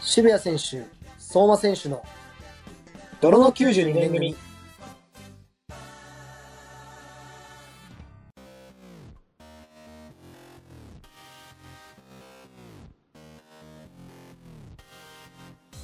[0.00, 0.84] 渋谷選手、
[1.18, 2.04] 相馬選手の
[3.22, 4.36] 泥の92年組。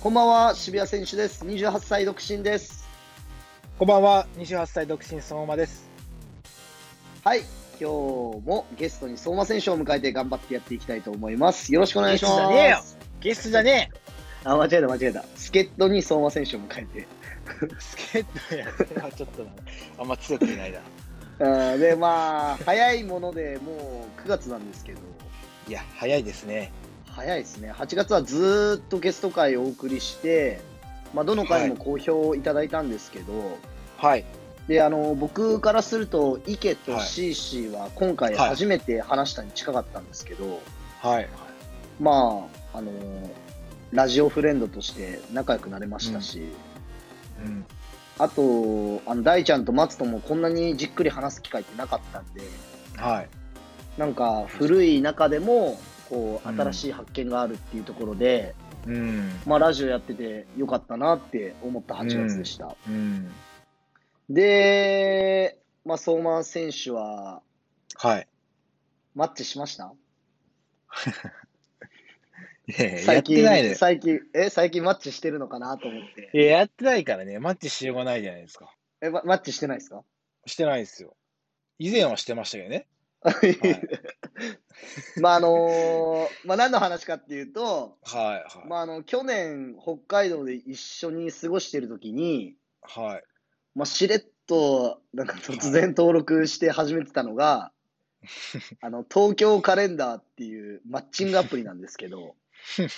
[0.02, 1.44] こんばんは、渋谷選手です。
[1.46, 2.87] 28歳独身です。
[3.78, 5.88] こんばんは、28歳独身相馬です。
[7.22, 7.42] はい、
[7.78, 7.84] 今日
[8.44, 11.72] もゲストに相馬選手を迎えて頑張ってやっていきたいと思います。
[11.72, 12.34] よろしくお願いします。
[12.40, 12.82] ゲストじゃねえよ
[13.20, 13.90] ゲストじゃね
[14.42, 15.24] あ、間違えた間違えた。
[15.36, 16.98] 助っ人に相馬選手を迎えて。
[16.98, 17.06] え
[17.78, 18.66] 助っ人や、
[19.12, 19.50] ちょっとな、
[19.98, 20.80] あんま強くいないな。
[21.38, 24.98] あーで、まあ、早いものでもう9月なんですけど、
[25.68, 26.72] いや、早いですね。
[27.06, 27.70] 早いですね。
[27.70, 30.58] 8月はずーっとゲスト会をお送りして、
[31.14, 33.58] まあ、どの回も好評いただいたんですけど、
[33.96, 34.24] はい。
[34.68, 40.60] で、あの、僕からすると、池とはいシーシーは今回はい初めて話したに近かったんですけど、
[41.00, 41.28] はい。
[41.98, 42.92] まあ、あの
[43.92, 46.42] ラジオフレンドとして仲良くなれましたし、
[47.42, 47.64] うん。
[48.18, 52.42] あと、あの、大ちゃんと松ともこんなにじっくり話す機会ってなかったんで、
[52.96, 53.28] はい。
[53.96, 55.80] なんか古い中でも、
[56.10, 58.67] こう、うん新しい発見があるっていうところで、うん。
[59.46, 62.76] まあ、ラジオやっててよかったなって思った8月でした。
[62.86, 63.30] うん。
[64.30, 67.42] で、まあ、相馬選手は、
[67.96, 68.28] はい。
[69.14, 69.92] マッチしました？
[73.04, 73.74] 最近、ってないで。
[73.74, 76.30] 最近、え、最近マッチしてるのかなと思って。
[76.34, 78.70] いや、やってないからね、マッチしようがないじゃないですか。
[79.00, 80.02] え、まマッチしてないですか？
[80.46, 81.16] してないですよ。
[81.78, 82.86] 以前はしてましたけどね。
[85.20, 88.24] まああのまあ何の話かっていうと、はい、
[88.58, 88.68] はい。
[88.68, 93.24] まああの去年北海道で一緒に過ごしてる時に、はい。
[93.74, 97.72] まあしれっとなんか突然登録して始めてたのが、
[98.80, 102.34] あの東京カレンダーっていうマッチングアプリなんですけど、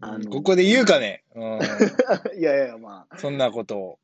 [0.00, 1.22] あのここで言うかね。
[1.34, 1.60] うん。
[2.38, 3.98] いやいやまあ、そんなことを。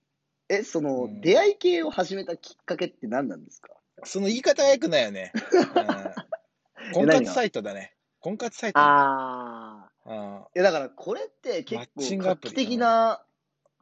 [0.48, 3.70] え、その、うん出会い系を始めたきっかけって何なんですか？
[4.04, 5.32] その言い方が良くないよね。
[6.86, 7.94] うん、婚活サイトだね。
[8.20, 8.78] 婚活サイト。
[8.78, 10.10] ああ。
[10.10, 13.22] うんいやだからこれって結構画期的な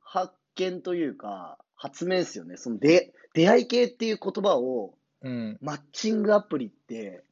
[0.02, 2.56] 発見というか発明ですよね。
[2.56, 5.58] その出出会い系っていう言葉をうん。
[5.60, 7.24] マッチングアプリって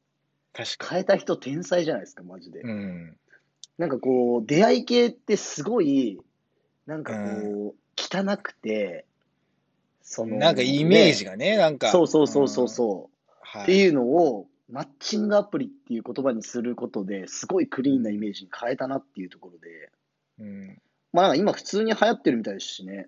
[0.55, 2.63] 確か変えた人天才じゃないですか、マジで。
[2.63, 2.69] に。
[2.69, 3.17] うん。
[3.77, 6.17] なんかこう、出会い系ってすごい、
[6.85, 9.05] なんかこう、汚くて、
[10.05, 11.89] その、なんかイメージが、がね、なんか。
[11.89, 13.63] そうそうそうそうそう、はい。
[13.63, 19.91] っていうのを、マッチングアプリっていう言葉にすることですごいクリーンなイメージに変えたなっていうところで、
[20.39, 20.81] うん。
[21.11, 23.07] まあなんか今普通に流行ってるみたいですしね。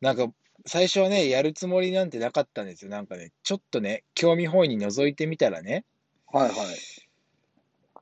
[0.00, 0.32] なんか、
[0.66, 2.90] 最初はね、やるつもりなんてなかったんですよ。
[2.90, 5.84] なんかね、ちょっとね、興味本位に覗いてみたらね、
[6.32, 6.56] はいはい。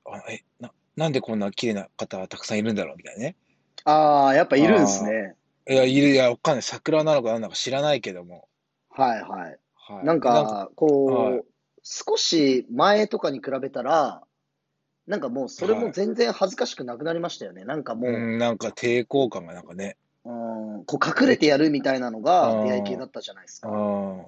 [0.04, 3.36] あえな、なんでこんな綺麗な方がたくさんいるんだろうみたいなね。
[3.84, 5.34] ああ、やっぱいるんですね。
[5.68, 6.62] いや、いる、いや、わかんない。
[6.62, 8.48] 桜なのかなんだか知らないけども。
[8.90, 9.58] はいはい。
[9.74, 10.04] はい。
[10.04, 11.42] なんか、こう、はい
[11.82, 14.22] 少し前とかに比べたら、
[15.06, 17.64] なんかもうそれもはい全然恥ずかしくなくなりましたよね。
[17.64, 19.96] なんかもう、うん、なんか抵抗感がなんかね。
[20.24, 23.74] うん、こう隠れてやるみたいなのが出会い系だったじゃないですあか。
[23.74, 24.24] ー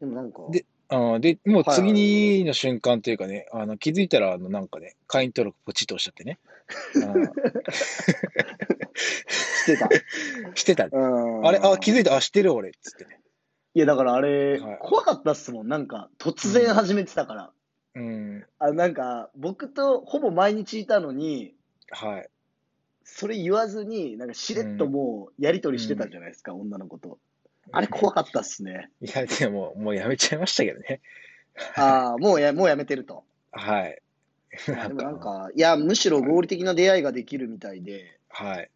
[0.00, 6.38] でもなんか、であーで、もうはい次にの瞬間というかね、あの気づいたら、あのなんかね、会員登録ポチッと押しちゃってね。
[8.96, 9.86] してた。
[9.86, 9.88] う
[10.50, 10.90] んしてたね。
[10.92, 13.20] うん、あれ、あ、気づいた、あ、知ってる俺、っつってね。
[13.74, 15.68] いや、だからあれ、はい怖かったっすもん。
[15.68, 17.52] なんか、突然始めてたから。
[17.94, 21.54] うん、あなんか、僕とほぼ毎日いたのに、
[21.90, 22.28] はい。
[23.04, 27.18] それ言わずに、なんかしれっともうやりとりしてたじゃないですか、女の子と。
[27.72, 28.90] あれ怖かったっすね。
[29.00, 31.00] いや、でも、もうやめちゃいましたけどね。
[31.76, 33.24] ああ、もうや、もうやめてると。
[33.52, 34.00] はい。
[34.68, 38.70] あでもなんか、いや、むしろ合理的な出会いができるみたいで、はい。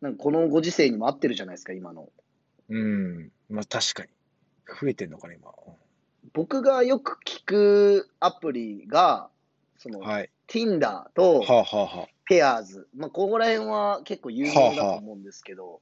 [0.00, 2.08] なんかこのご時世にも合ってるじゃないですか、今の。
[2.68, 3.30] うん。
[3.48, 4.08] まあ確かに。
[4.80, 5.52] 増えてんのかな、今。
[6.32, 9.28] 僕がよく聞くアプリが、
[9.78, 10.30] その、はい。
[10.48, 12.84] Tinder とはあ、はあは Pairs。
[12.96, 15.78] まあ、ここら辺は結構有名だと思うんですけど、あ、は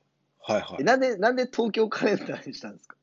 [0.59, 0.83] いはいえ。
[0.83, 2.97] なんで、なんで東京カレンダーにしたんですか？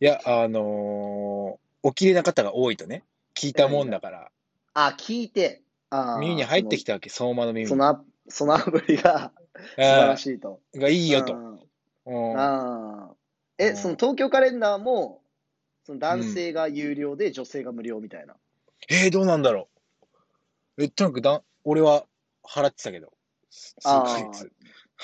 [0.00, 3.04] いや、あのーお綺麗な方が多いとね、
[3.34, 4.30] 聞いたもんだから、
[4.74, 7.68] あ、聞いて、あー耳に入ってきたわけ、相馬の耳に。
[7.68, 9.32] その、そのアそのアプリが
[9.78, 10.60] 素晴あらしいと。
[10.74, 11.34] ーがいいよと。
[11.34, 11.60] うん
[12.06, 13.16] うんああ。
[13.58, 15.22] うえ、んその東京カレンダーも、
[15.84, 18.36] その男性が有料で女性が無料みたいな。
[18.88, 19.68] えー、どうなんだろ
[20.78, 20.82] う。
[20.84, 22.04] え、とにかくだ、俺は
[22.42, 23.12] 払ってたけど、
[23.50, 24.52] 数あーヶ月。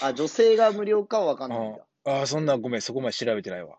[0.01, 1.87] あ、女性が無料かはわかんないんだ。
[2.05, 3.79] ああ、そんなごめん、そこまで調べてないわ。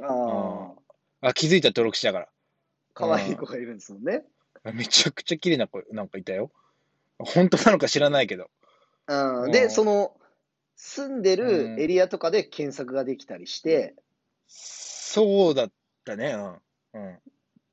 [0.00, 0.74] あ
[1.22, 2.28] あ、あ、気づいたら登録したから。
[2.94, 4.24] 可愛い子がいるんですもんね。
[4.64, 6.50] あめちゃくちゃ綺麗な子なんかいたよ。
[7.18, 8.50] 本当なのか知らないけど。
[9.06, 10.14] うん、で、うんその、
[10.76, 13.94] 住んでるエリアとかで検索ができたりして、
[14.46, 15.72] そうだっ
[16.04, 16.34] たね。
[16.94, 17.02] うん。
[17.02, 17.18] うん。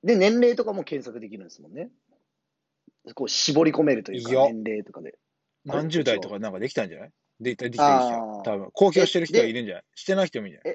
[0.03, 1.89] で、年齢とかも検索できるんですもんね。
[3.13, 5.15] こう絞り込めるというか、いや年齢とかで。
[5.63, 7.11] 何十代とかなんかできたんじゃない？
[7.39, 7.55] で。
[7.55, 8.71] 多分。
[8.71, 9.83] 公表してる人はいるんじゃない？
[9.95, 10.73] してない人もいるんじゃ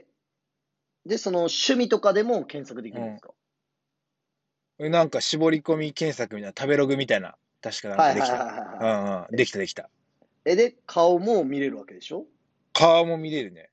[1.06, 3.32] で、その趣味とかでも検索できるんですか、
[4.78, 7.36] ないなんか絞り込み検索みたいな、食べログみたいな。
[7.62, 8.32] 確かなんかできた。
[8.34, 8.94] はいはいはいはいはい。
[8.94, 9.36] うんうん。
[9.36, 9.90] できたできた。
[10.44, 12.26] え、で、顔も見れるわけでしょ？
[12.72, 13.70] 顔も見れるね。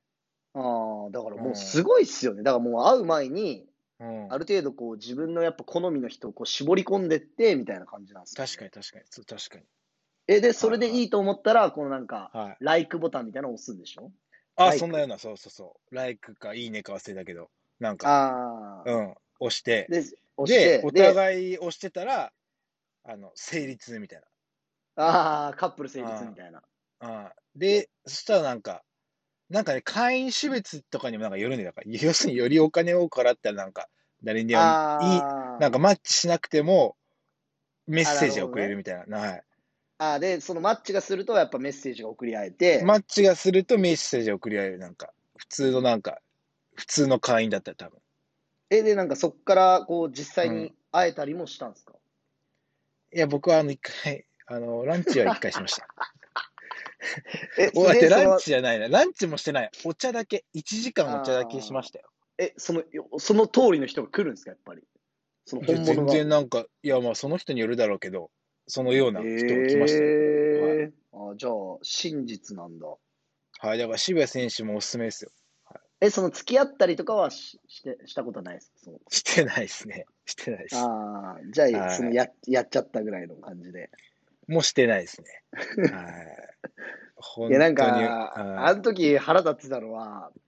[0.54, 0.60] あ
[1.08, 2.44] あ、だからもうすごいっすよね。
[2.44, 3.66] だからもう会う前に、
[4.00, 4.34] うん。
[4.34, 9.06] ある程度こう自分のやっぱ好みの人をこう絞り込んでって、みたいな感じなんですか、確かに確かに。
[9.10, 9.64] そう確かに。
[10.28, 12.58] え、で、それでいいと思ったら、このなんか、はい。
[12.60, 14.12] ライクボタンみたいなのを押すんでしょ？
[14.58, 15.96] あ、like そんなような、そうそうそう。
[15.96, 18.84] ライクかいいねか忘れたけど、なんか、ああ。
[18.86, 20.04] うん、押して、で、
[20.36, 22.34] 押してで、、おで、互い押してたら、
[23.04, 24.22] あの、成立みたい
[24.96, 26.64] ああ、カップル成立みたいな。
[27.00, 27.24] な。
[27.26, 27.60] うん。
[27.60, 28.84] で、そしたらなんか、
[29.50, 33.90] なんかね、会員種別とかにもなんかよるんだから、要するによりお金多く払ったらなんか、
[34.24, 35.60] 誰にでもいい、ああ。
[35.60, 36.98] なんかマッチしなくても、
[37.88, 39.20] メッセージが送れるみたいな。
[39.20, 39.44] はい。
[40.00, 44.78] あーで、そのマッチがすると、やっぱメッセージが送り合えて、マッチがするとメッセージを送り合える。
[44.78, 46.20] なんか、普通のなんか、
[46.76, 48.00] 普通の会員だったら多分。
[48.70, 51.94] え、で、なんかそっから、こう、実際うに会えたりもしたんですか、
[53.14, 55.88] いや、僕はあの、一回、あの、ランチは一回しました。
[57.58, 58.88] え、お待って、ランチじゃないな。
[58.90, 59.72] ランチもしてない。
[59.84, 60.46] お茶だけ。
[60.54, 62.10] 1時間お茶だけしましたよ。
[62.38, 64.84] え、その、よその通りの人が来るんですか、やっぱり？
[65.46, 66.12] その本物が。
[66.12, 68.30] 然なんか、いや、まあ、その人によるだろうけど、
[68.68, 70.10] そのような人が来ましたよ。
[70.10, 72.88] えーあじゃあ、真実なんだ。
[73.60, 75.32] はい、だから渋谷選手もおすすめですよ。
[76.00, 78.92] え、その付き合ったりとかはししてしたことないですか？
[79.10, 80.06] してないですね。
[80.26, 80.76] してないです。
[80.78, 83.90] ああ、じゃあ、はいそのややっちゃったぐらいの感じで。
[84.48, 85.44] もうしてないですね。
[85.92, 86.38] はい。
[87.16, 90.40] 本いや、なんか、あはの時腹立ってたのは、い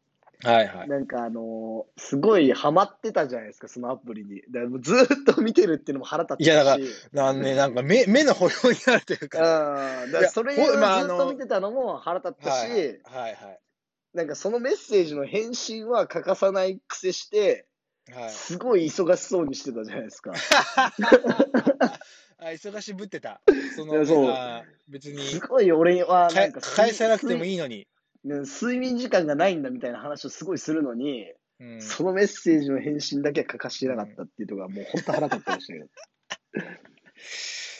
[0.43, 0.87] はいはい。
[0.87, 4.41] なんかあのーすごいハマってたじゃないですか、そのアプリに。
[4.49, 6.53] だからもうずーっと見てるっていうのも腹立ってたし。
[6.53, 6.77] いやだ
[7.11, 9.39] なんね、なんか目目の保養になるといううん、か。
[9.39, 13.59] だからそれをずいやほまああのっと見てたのも腹立ったし、はいはいはい
[14.13, 17.67] なんかそのメッセージの返信は欠かさない癖して、
[18.11, 18.29] はい。
[18.31, 20.33] すごい忙しそうにしてたじゃないですか。
[22.39, 23.41] あ、忙しぶってた。
[23.75, 27.87] そいの、やそうあ別にすごい俺はなんかか返さなくてもいいいのに。
[28.45, 31.25] 睡眠時間がないんだみたいな話をすごいするのに、
[31.59, 35.85] うん、そのメッセージの返信だけは欠かしてなかったっていうところがもう本当腹立ってましたけど。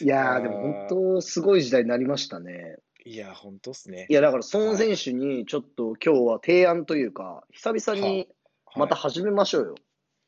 [0.02, 2.78] いやー、でも本当すごい時代になりましたね。
[3.04, 4.12] いや、本当っすねい。
[4.12, 8.28] や、だから孫選手にちょっと今日は提案というか、久々に
[8.76, 9.74] また始めましょうよ。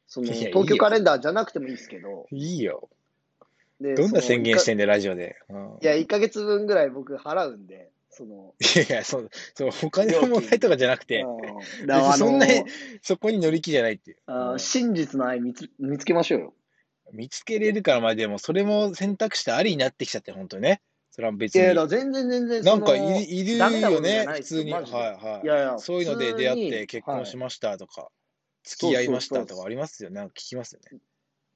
[0.07, 2.27] その東京カレンダーじゃなくてもいいですけど。
[2.31, 2.89] いいよ。
[3.81, 5.37] でどんな宣言してんんだよ、ラジオで。
[5.49, 11.25] うんいや、1ヶ月分ぐらい僕払うんで、その、いやいや、そう、そう、お金の問題とかじゃなくて、
[12.17, 12.65] そんなに
[13.01, 14.19] そこに乗り気じゃないっていう。
[14.27, 16.55] あうん真実の愛見つ見つけましょうよ。
[17.13, 20.83] 見つけれるから、まあでも、それも選択肢ありになってきちゃって、本当にね。
[21.11, 21.75] それは別いや、に。
[21.75, 24.73] だから全然全然なんかいいるよね普通に。
[24.73, 25.47] はいはい。
[25.47, 28.11] いやいやそういうので出会って結婚しましたとか、
[28.65, 30.17] 付そうき合いましたとかありますよね。
[30.17, 30.99] なんか聞きますよね。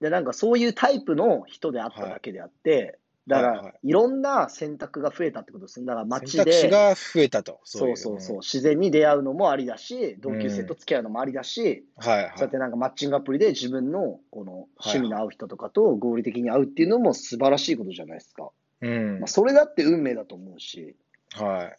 [0.00, 5.86] で、なんかそういうタイプの人であっただけであって、だから、はいはいいろんな選択が増えたってことですね。
[5.86, 7.60] だから街選択肢で、が増えたと。
[7.62, 12.08] そういそうそう、自然に出会うのもありだし、同級生と付き合うのもありだし、うん。
[12.08, 12.32] はいはい。
[12.34, 18.50] そうやってなんかマッチングアプリで自分のこの趣味の合う人とかと合理的に会うっていうのも素晴らしいことじゃないですか。
[18.80, 19.26] うんまあ、。
[19.28, 20.96] それだって運命だと思うし、
[21.34, 21.76] はい。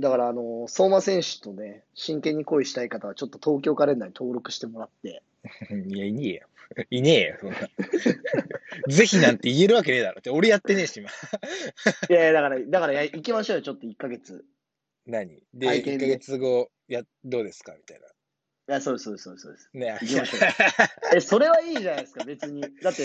[0.00, 5.22] だからあの、相馬選手とね、真剣に恋したい方はちょっと東京カレンダーに登録してもらって、
[5.86, 6.46] いや、いねえよ。
[6.90, 7.56] いねえよ、そんな。
[8.88, 10.30] ぜひなんて言えるわけねえだろって。
[10.30, 11.10] 俺やってねえし、今。
[11.10, 14.44] いやいや、だから、だからや行きましょうよ、ちょっと1ヶ月。
[15.06, 15.42] 何？
[15.52, 17.74] で、1でヶ月後、や、どうですか？
[17.74, 19.70] みたいいや、そうです、そうです、そうです。
[19.74, 22.60] ね行きましょうえ、それはいいじゃないですか、別に。
[22.82, 23.02] だって、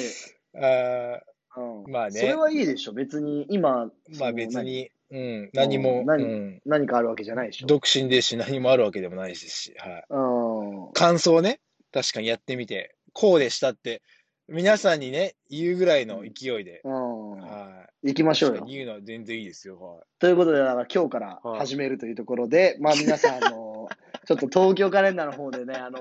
[0.53, 1.23] あ
[1.59, 1.91] うん。
[1.91, 3.47] まあねそれはいいでしょ、別に。
[3.49, 7.67] 今、ーまあ別に、うん、何も、何うん、何何かあるわけじゃないでしょ。
[7.67, 10.05] 独身ですし、何もあるわけでもないですし、はい。
[10.09, 10.93] うん。
[10.93, 11.59] 感想ね、
[11.91, 14.01] 確かにやってみて、こうでしたって、
[14.47, 17.31] 皆さんにね、言うぐらいの勢いで、うん。
[17.41, 18.07] はい。
[18.09, 18.65] 行きましょうよ。
[18.67, 20.03] 言うのは全然いいですよ、はい。
[20.19, 23.89] ということで、今日から始めるというところで、まあ皆さん、あの、
[24.25, 25.99] ちょっと東京カレンダーの方でね、あの、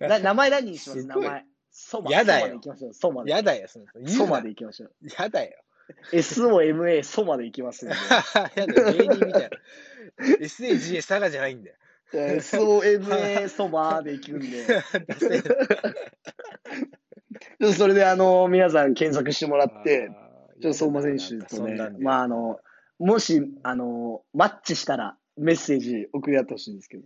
[0.00, 1.06] な名前何にします？
[1.06, 1.44] 名前。
[1.70, 2.10] ソマ。
[2.10, 2.94] やだよソマで行きましょう。
[2.94, 3.30] ソマで。
[3.30, 4.92] やだよ、ソマで行きましょう。
[5.18, 5.62] やだよ。
[6.12, 7.94] SOMA、ソマで行きますんで。
[8.56, 9.50] やだよ、芸人みたいな。
[10.40, 11.76] SAGA 佐賀じゃないんだよ。
[12.14, 14.64] えー SOMA そばで行くんで。
[17.76, 20.10] それで、あの、皆さん検索してもらって、
[20.60, 22.60] ちょっと相馬選手とね、まあ、あの、
[22.98, 27.04] もし、あの、マッチしたらメッセージ送り合ってほしいんですけど。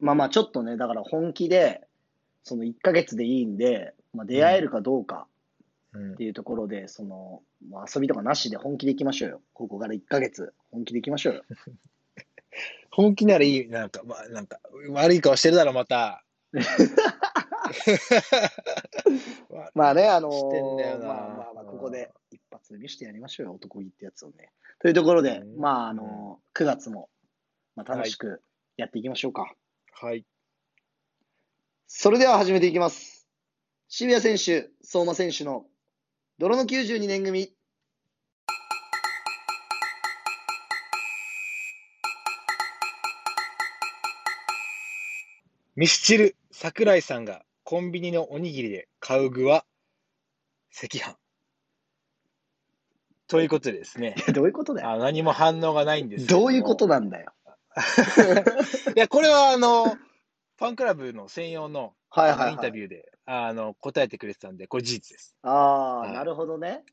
[0.00, 1.82] まあまあ、ちょっとね、だから本気で、
[2.44, 5.37] その1ヶ月でいいんで、まあ、出会えるかどうかうん
[5.96, 9.42] っていうところで、その、まあ、遊びとかなしで本気でいきましょうよ。
[9.52, 11.42] ここから1ヶ月、本気でいきましょうよ。
[12.90, 16.24] 本気ならいい、なんか、まあ、なんか、悪い顔してるだろ、また。
[19.74, 24.50] まあね、あのしてんだよなまあまあまあ、ここで一発で見せてやりましょうよ、男気ってやつをね。
[24.80, 27.08] というところで、うんまあ、あの9月も、
[27.76, 28.42] まあ、楽しく
[28.76, 29.54] やっていきましょうか。
[29.92, 30.24] はい。
[31.86, 33.26] それでは始めていきます。
[33.88, 35.66] 渋谷選手、相馬選手の
[36.40, 37.52] 泥の92年組。
[45.74, 49.64] ミスチル、桜井さんがコンビニのおにぎりで買う具は
[50.72, 51.16] 赤飯。
[53.26, 54.90] ということでですね、どういうことだよ。
[54.90, 57.32] あ何も反応がないんですけどもどういうことなんだよ。
[58.94, 62.66] いや、これはあの、ファンクラブの専用のはいはい、インはい。
[62.66, 65.36] タビューで、あの答えてくれてたんで、これ事実です。
[65.42, 66.84] ああ、はいなるほどね。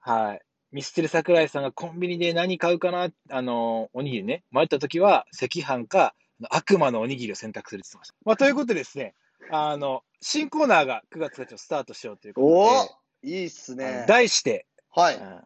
[0.00, 0.42] はい。
[0.72, 6.14] ミスチル桜井さんがコンビニで何買うかな、あの、おにぎりね、迷った時は赤飯か
[6.50, 8.14] 悪魔のおにぎりを選択するって言ってました。
[8.24, 9.14] まあ、ということでですね、
[9.50, 14.06] あの、新コーナーが9月1日をスタートしようということで、おおいいっすあねの。
[14.06, 15.16] 題して、はい。
[15.16, 15.40] うん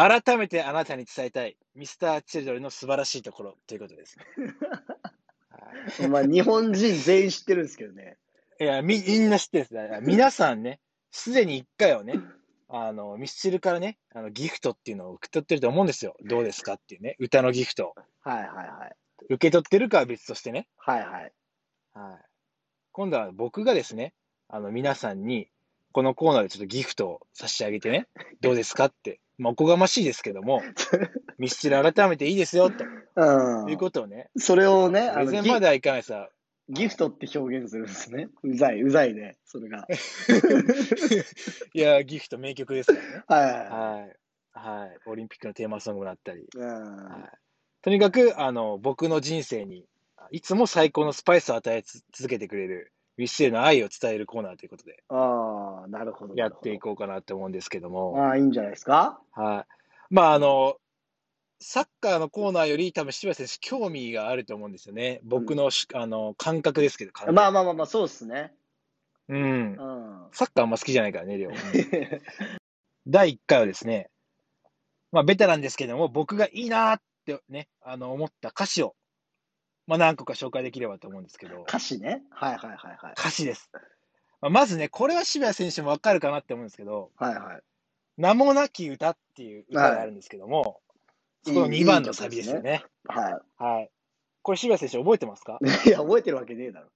[0.00, 4.24] 改めてあなたに伝えたい、ミスターチルドレンの素晴らしいところということですね。
[5.50, 8.16] はいまあ、日本人全員知ってるんですけどね。
[8.60, 10.00] いや、み、みんな知ってるんです。
[10.02, 12.14] 皆さんね、すでに一回はね、
[12.68, 16.16] あの、ミスチルからね、あの、ギフトっていうのを受け取ってると思うんですよ。
[16.24, 17.94] どうですかっていうね、歌のギフト。
[18.20, 18.96] はいはいはい。
[19.30, 20.68] 受け取ってるかは別としてね。
[20.76, 21.32] はいはい。
[21.94, 22.24] はい。
[22.92, 24.12] 今度は僕がですね、
[24.48, 25.48] あの、皆さんに、
[25.92, 28.08] このコーナーでちょっとギフトを差し上げてね、
[28.40, 30.62] どうですかって、まあ、おこがましいですけども、
[31.38, 32.84] ミスチル改めていいですよ、と
[33.16, 33.70] うん。
[33.70, 36.28] いうことをね、それをね、あプレゼンまではいかないさ、
[36.68, 38.28] ギフトって表現するんですね。
[38.42, 39.86] うざい、うざいね、それが。
[41.72, 43.22] いや、ギフト名曲ですからね。
[43.26, 44.16] はいははい。
[44.52, 44.98] はい。
[45.06, 46.46] オリンピックのテーマソングだったり。
[46.56, 47.38] はい
[47.80, 49.86] とにかく、あの、僕の人生に、
[50.32, 56.34] いつも最高のスパイスを与えつ続けてくれる、ウィッシュへの愛を伝えるコーナーということで、ああ、なるほど。
[56.34, 59.20] やっていこうかなと思うんですけども、ああ、いいんじゃないですか？
[59.30, 59.64] は
[60.10, 60.14] い。
[60.14, 60.76] まあ、あの、
[61.60, 65.20] サッカーのコーナーより多分柴田選手興味があると思うんですよね。
[65.24, 68.54] 僕のし、あの、感覚ですけど、まあまあまあまあ、そうですね。
[69.28, 69.44] うんう。
[69.44, 70.28] ん。
[70.32, 71.52] サッカーあんま好きじゃないからね、りょう。
[73.06, 74.10] 第1回はですね、
[75.10, 78.94] まあ、ベテランですけども、僕がいいなーってね、あの、思った歌詞を、
[79.86, 82.22] まあ、何個か紹介できればと思うんですけど、歌詞ね。
[82.30, 83.12] はいはいはいはい。
[83.18, 83.70] 歌詞です。
[84.40, 87.62] まあまずね、これは渋谷選手もわかるかなって思うんですけど、はいはい。
[88.16, 90.80] 名もなき歌っていう歌があるんですけども、
[91.44, 92.84] そこの2番のサビですよね。
[93.06, 93.90] ははい。
[94.42, 95.58] これ渋谷選手覚えてますか？
[95.62, 95.66] い。
[95.88, 96.90] いや、覚えてるわけねえだろ。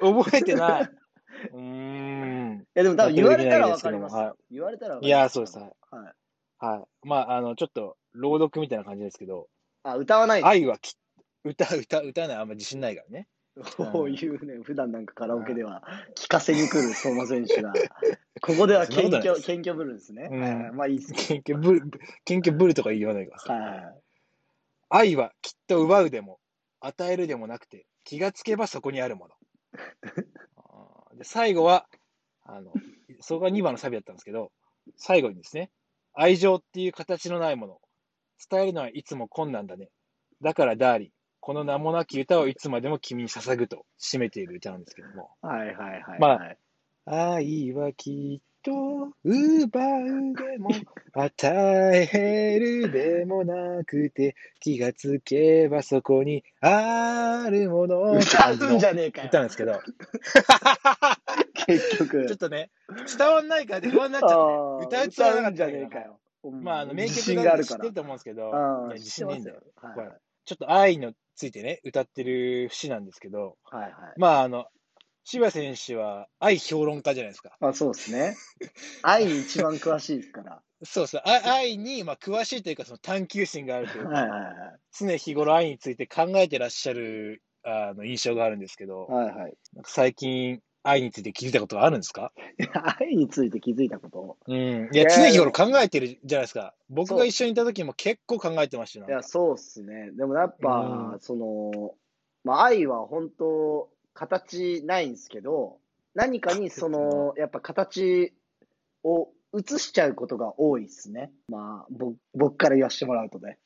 [0.00, 0.90] 覚えてない。
[1.52, 2.60] うーん。
[2.60, 4.36] いや、でも多分言われたらわかりますはいよ。
[4.50, 5.08] 言われたらい。
[5.08, 6.14] やそうですはいはい。
[6.58, 7.08] はい。
[7.08, 9.48] まあ、あの、ちょっと、朗読みたいな感じですけど、
[9.82, 10.42] あ、歌わない。
[10.42, 10.96] 愛はき、
[11.44, 13.26] 歌、歌、歌わない、あんま自信ないからね。
[13.76, 15.82] こういうね、普段なんかカラオケでは
[16.16, 17.72] 聞かせに来る相馬選手が、
[18.40, 20.28] ここでは謙虚、謙虚ぶるんですね。
[20.72, 21.42] まあいいですね。
[21.42, 21.90] 謙虚ブル、
[22.24, 23.52] 謙虚ブルとか言わないでくださ。
[23.52, 24.02] はい。
[24.88, 26.38] 愛はきっと奪うでも、
[26.80, 29.34] 与えるでもなくて、気がつけばそこにあるもの。
[31.18, 31.86] で最後は、
[32.44, 32.72] あの、
[33.20, 34.50] そこが2番のサビだったんですけど、
[34.96, 35.70] 最後にですね、
[36.14, 37.80] 愛情っていう形のないもの。
[38.50, 39.88] 伝えるのはいつも困難だね。
[40.40, 41.10] だからダーリン、
[41.42, 45.30] この名もなき歌をいつまでも君に捧ぐと締めている歌なんですけども。
[45.42, 46.20] はいはいはい。
[46.20, 46.58] まあはい
[47.04, 48.72] 愛はきっと
[49.24, 50.70] 奪うでも
[51.14, 59.38] 与えるでもなくて気がつけばそこにあるものって歌感じのうんじゃねえかよ歌。
[59.38, 59.80] なんですけど
[61.66, 62.26] 結局。
[62.26, 62.70] ちょっとね
[63.18, 66.20] 伝わんないから不安になっちゃって歌うつもりなかった歌うんじゃねえかよ。
[66.62, 67.94] まああの名自曲信があるか知ってる。
[67.94, 68.52] と思うんですけど
[68.94, 69.60] 自信ねえんだよ。
[69.74, 70.08] はいこれ
[70.44, 73.92] ちょっと愛のついてね歌ってる節なんですけどはいはい。
[74.16, 74.66] まああの
[75.24, 78.36] 柴選手は愛評論家じゃないですかまあそうですね。
[79.02, 80.62] 愛に一番詳しいですから。
[80.84, 84.52] そうそうあ愛にまあ詳しいというかその探求心があるというかはいはいはい。
[84.92, 89.54] 常日頃愛について考えてらっしゃるあの印象があるんですけど、はいはい。
[89.74, 92.32] なんか最近愛について気づいたことがあるんですか？
[92.58, 94.36] い や愛について気づいたこと？
[94.48, 94.88] うん。
[94.92, 96.74] いや、常日頃考えてるじゃないですか。
[96.88, 99.06] 僕が一緒にいた時も結構考えてましたよ。
[99.08, 100.10] いや、そうっすね。
[100.12, 101.94] でもやっぱ、うんその、
[102.44, 105.78] まあ、愛は本当、形ないんですけど、
[106.14, 108.34] 何かにその、やっぱ形
[109.04, 111.32] を映しちゃうことが多いですね。
[111.48, 113.58] まあ、ぼ僕から言わせてもらうとね。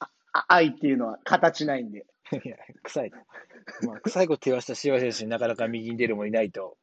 [0.00, 0.10] あ
[0.48, 2.06] 愛っていうのは形ないんで。
[2.44, 3.12] いや、臭い。
[3.86, 6.76] まあ、臭いこと言わせた柴選手になかなか右に出るもいないと、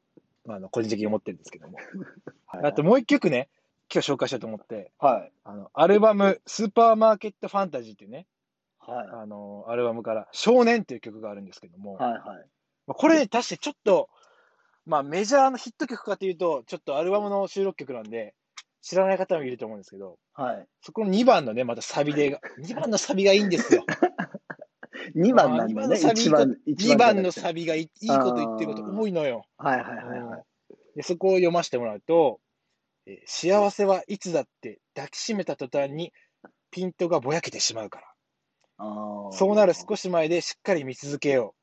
[0.46, 1.78] まあ、あの個人的に思ってるんですけども。
[2.46, 3.50] はいあともう一曲ね、
[3.94, 5.32] 今日紹介しようと思って、はい。
[5.44, 8.28] あの、アルバム、スーパーマーケットファンタジーっていうね、
[8.80, 12.04] はあの、アルバムから、少年っていう曲があるんですけども、い。
[12.04, 12.12] はい。
[12.14, 12.22] はい。
[12.88, 14.10] まあ、これ、確かにちょっと、
[14.86, 18.34] まあ、メジャーのヒット曲かというと、ちょっとアルバムの収録曲なんで、
[18.82, 20.68] 知らない方もいると思うんですけど、はい。
[20.82, 23.86] そこの2番のね、またサビでが、2番のサビがいいんですよ。
[25.20, 25.98] 2番なんだね。
[25.98, 29.44] 一番、2番のササビがいいいいこと言ってること多いのよ。
[29.58, 30.44] はいはいはいはい。
[30.96, 32.40] でそこを読ませてもらうと、
[33.06, 36.14] えー幸せはいつだって抱きしめた途端に
[36.72, 38.06] ピントがぼやけてしまうから。
[39.32, 41.54] そうなる少し前でしっかり見続けよ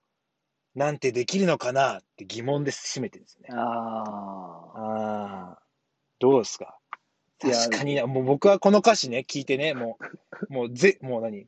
[0.74, 0.78] う。
[0.78, 3.48] なんてできるのかなって疑問で締めてるんですね。
[3.52, 4.78] ああ。
[4.78, 5.58] ああ。
[6.18, 6.78] どうですか？
[7.38, 9.98] 確かにな、もう僕はこの歌詞ね、聞いてね、も
[10.50, 11.46] う、もうぜ、もう何？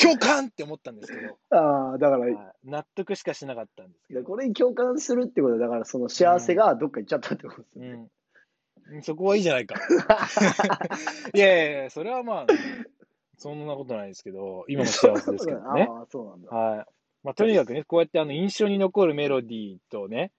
[0.00, 7.90] 共感って思ったんですけど、ああ、だから、はい納得しかしなかったんですけど、これに共感するってことは、だからその幸せがどっか行っちゃったってことですよね。
[7.90, 8.00] うん。
[8.00, 8.08] うん
[9.02, 9.76] そこはいいじゃないか。
[11.34, 12.46] いやいやいや、それはまあ、
[13.38, 15.88] そんなことないですけど、今も幸せですけどね。
[15.90, 16.50] ああ、そうなんだ。
[16.50, 16.86] はい。
[17.22, 20.32] まあ、とにかくね、こうやってあの印象に残るメロディーとね、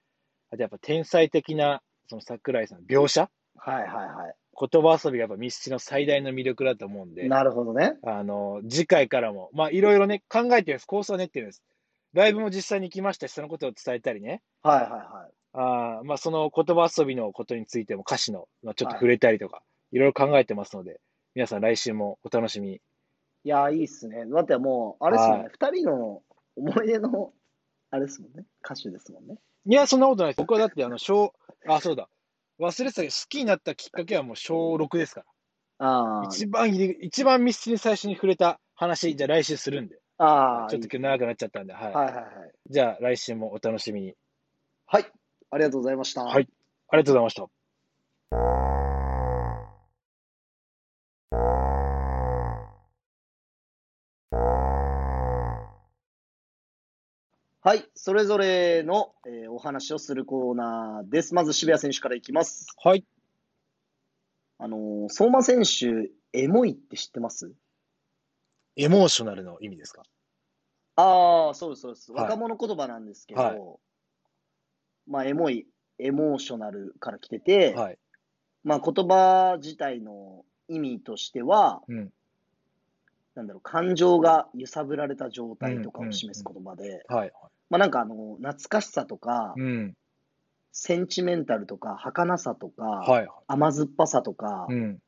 [0.52, 3.30] あとやっぱ天才的な、その桜井さんの描写、
[3.66, 4.34] はいはいは
[4.70, 7.16] 言葉遊びがやっぱミスチの最大の魅力だと思うんい。
[7.16, 7.98] で、なるほどね。
[8.04, 10.86] あの、次回からも、まあ、いろいろね、考えてるんです。
[10.86, 11.64] 構想は練ってるんです。
[12.14, 15.34] ライブも実際に行きましたし、そのことを伝えたりね、はいはいはい。
[15.54, 21.00] あーまあ、その言葉遊びのことについても歌詞の、まあ、ちょっと触れたりとか、い、ろいろ考えてますので、
[21.34, 22.76] 皆さん来週もお楽しみに。
[22.76, 24.26] いや、いいっすね。
[24.28, 25.50] だってもう、あれですもんはね。
[25.52, 26.22] 二人の
[26.58, 27.32] 思い出の、
[27.92, 28.46] あれですもんね。
[28.64, 29.38] 歌手ですもんね。
[29.66, 30.38] いや、そんなことないです。
[30.38, 31.34] 僕はだって、あの、小、
[31.68, 32.10] あ、そうだ。
[32.60, 35.24] 忘れてたけど、好きになったきっかけはもう小6ですか
[35.80, 35.88] ら。
[35.88, 36.24] ああ。
[36.26, 40.00] 一番一番ミスチに最初に触れた話、じゃあ来週するんで。
[40.18, 40.70] ああ。
[40.70, 41.94] ちょっと今日長くなっちゃったんで、はい。
[41.94, 42.26] はいはいはい。
[42.70, 44.14] じゃあ来週もお楽しみに。
[44.86, 45.06] はい。
[45.52, 46.24] ありがとうございました。
[46.24, 46.48] はい。
[46.90, 48.93] ありがとうございました。
[57.66, 57.86] はい。
[57.96, 61.34] それぞれの、えーお話をするコーナーです。
[61.34, 62.68] まず渋谷選手からいきます。
[62.84, 63.06] はい。
[64.60, 67.54] あのー相馬選手、エモいって知ってます？
[68.76, 70.04] エモーショナルの意味ですか？
[70.98, 72.12] ああ、そうです、そうです。
[72.12, 73.62] はい若者言葉なんですけど、はい
[75.08, 75.66] まあ、エモい、
[76.00, 77.98] エモーショナルから来てて、はい。
[78.66, 82.12] まあ、言葉自体の意味としては、うん。
[83.36, 87.32] なんだろう、感情が揺さぶられた状態とかを示す言葉で、はい。
[87.74, 89.98] まあ、なんかあの、懐かしさとか、うん。
[90.72, 93.28] センチメンタルとか、儚さとか、はい。
[93.48, 95.02] 甘酸っぱさとか、うん。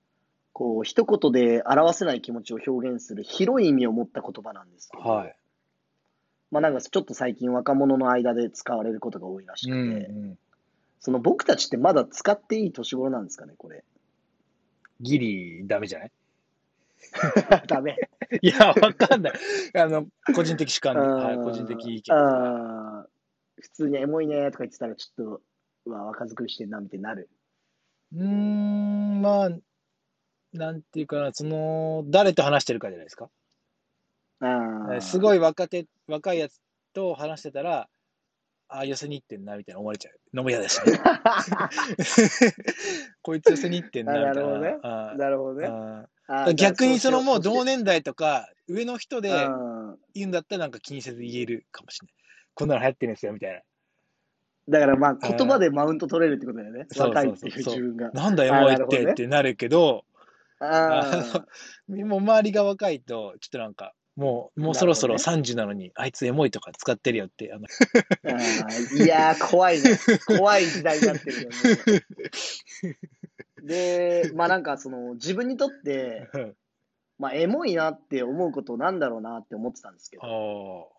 [0.52, 5.36] こう、一言で表せない気持ちを表現する広い意味を持った言葉なんですけど、はい。
[6.50, 10.38] まあなんかちょっと最近若者の間で使われることが多いらしくうて、ん。
[11.00, 13.84] その僕たちってまだ使っていい年頃なんですかね、これ。
[15.02, 16.12] ギリダメじゃない？
[17.68, 17.98] ダメ。
[18.42, 19.34] いや、わかんない。
[19.76, 23.08] あの、個人的主観で、はい、うん個人的意見。
[23.62, 25.42] 普通にエモいねとか言ってたらちょっと、
[25.86, 27.30] うわ、若作りしてんな、みたいになる。
[28.14, 29.50] うーん、まあ、
[30.54, 33.30] なんていうかな、その、誰と話してるかじゃないですか。
[34.40, 36.60] あーすごい若手、若いやつ
[36.94, 37.90] と話してたら、
[38.76, 40.38] ああ、寄せに行ってんな、みたいな思われちゃう。
[40.38, 41.00] 飲むやだしね。
[43.22, 44.34] こいつ寄せに行ってんな、みたいな。
[44.34, 46.56] なるほどねあーなるほどね。
[46.56, 52.14] 逆にそのもう同年年代とか、上の人でうん言うんだったらなんか気にせず言えるかもしれない。
[52.54, 53.64] こんなの流行ってるんですよ、みたい
[54.68, 56.88] だからまあ言葉でマウント取れるってことだよね。
[56.98, 58.10] 若いっていう自分が。
[58.12, 58.24] な。
[58.24, 60.06] なんだよ、もう言ってってなるけど、
[60.60, 61.46] あ
[61.88, 69.04] もう周りが若いと、ちょっとなんか、もう、もうそろそろなる30なのに、あいつエモいとか使ってるよって、あの、ーあー。
[69.04, 69.98] いやー、怖いね。
[70.26, 71.56] 怖い時代になってるよね。
[73.68, 76.30] で、まあなんかその自分にとって、
[77.18, 80.96] まあエモいなって思うことなんだろうなって思ってたんですけあど、あ、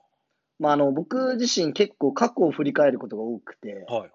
[0.59, 4.11] まああの僕自身結構過去を振り返ることが多くて、はい。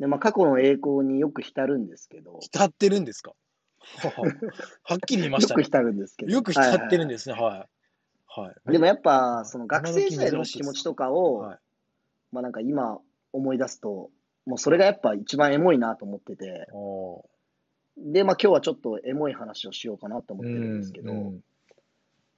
[0.00, 3.34] でまあ過去の栄光によく浸るんですけど、浸ってるんですか？
[4.02, 4.22] はは
[4.84, 5.60] はっきり言いましたね。
[5.60, 6.32] よく浸るんですけど。
[6.32, 7.58] よく浸ってるんでですね、はい。
[7.58, 7.68] はい。
[8.66, 11.58] でもやっぱその学生時代の気持ちとかを、はい
[12.32, 12.98] まあなんか今
[13.32, 14.10] 思い出すと、
[14.44, 17.24] もうそれがやっぱ一番エモいなと思ってて、お
[17.96, 21.40] で、まあ今日はちょっとエモい話をしようかなと思ってるんですけど、うん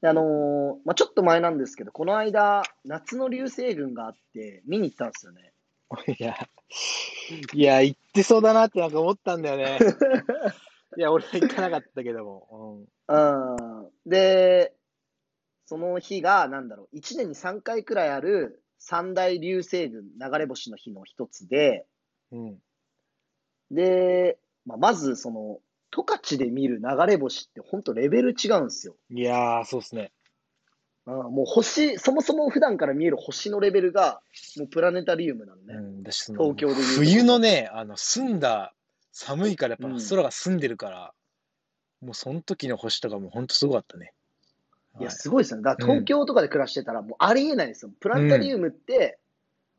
[0.02, 5.52] あのーまあ、ちょっと前なんですけど、この間、夏の流星群があって、見に行ったんですよね。
[6.18, 6.36] いや、
[7.54, 9.78] いや、行ってそうだなってなんか思ったんだよね。
[10.98, 12.86] いや、俺は行かなかったけども。
[13.08, 13.90] うん。
[14.08, 14.74] で、
[15.66, 21.86] その日が、なんだろう、1年に3回くらいある三大流星群流れ星の日の一つで、
[22.32, 22.46] うん。
[22.46, 22.58] うん。
[23.72, 25.58] で、まあ、まず、その、
[25.90, 28.96] 十勝で見る流れ星って本当レベル違うんですよ。
[29.10, 30.12] いやー、そうっすね。
[31.06, 34.20] うん、もう星、そもそも普段から見える星のレベルが、
[34.58, 35.74] もうプラネタリウムなのね。
[35.74, 38.74] うん、東京で冬のね、あの、澄んだ、
[39.12, 41.14] 寒いからやっうんぱ空が澄んでるから、
[42.00, 44.12] もうその時の星とかも本当すごかったね。
[44.98, 45.62] いや、はいすごいですよね。
[45.62, 47.90] だから東京とかで暮らしてたら、もうありえないですよ。
[48.00, 49.18] プラネタリウムって、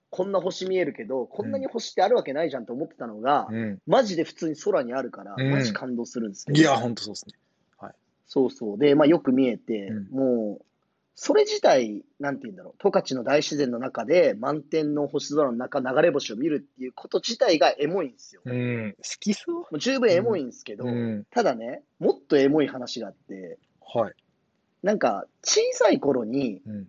[0.10, 3.80] こんな星見えるけど、こんなに星ってあるわけないじゃんと思ってたのが、うん。
[3.86, 6.60] マジで普通に空にあるから、うんマジ感動するんですけど。
[6.60, 7.34] いや、本当そうですね。
[8.28, 8.78] そうそう。
[8.78, 10.66] で、まあよく見えて、うんもう、
[11.20, 18.42] それ自体、なんて言うんだろう、十勝の大自然の中で満天の星空の中、流れ星を見るっていうこと自体がエモいんですよ。
[18.46, 18.96] もうん。
[18.98, 21.26] 好きそうう十分エモいんですけど、うん。
[21.32, 24.14] ただね、もっとエモい話があって、はい。
[24.88, 26.88] なんか小さい頃に、うん。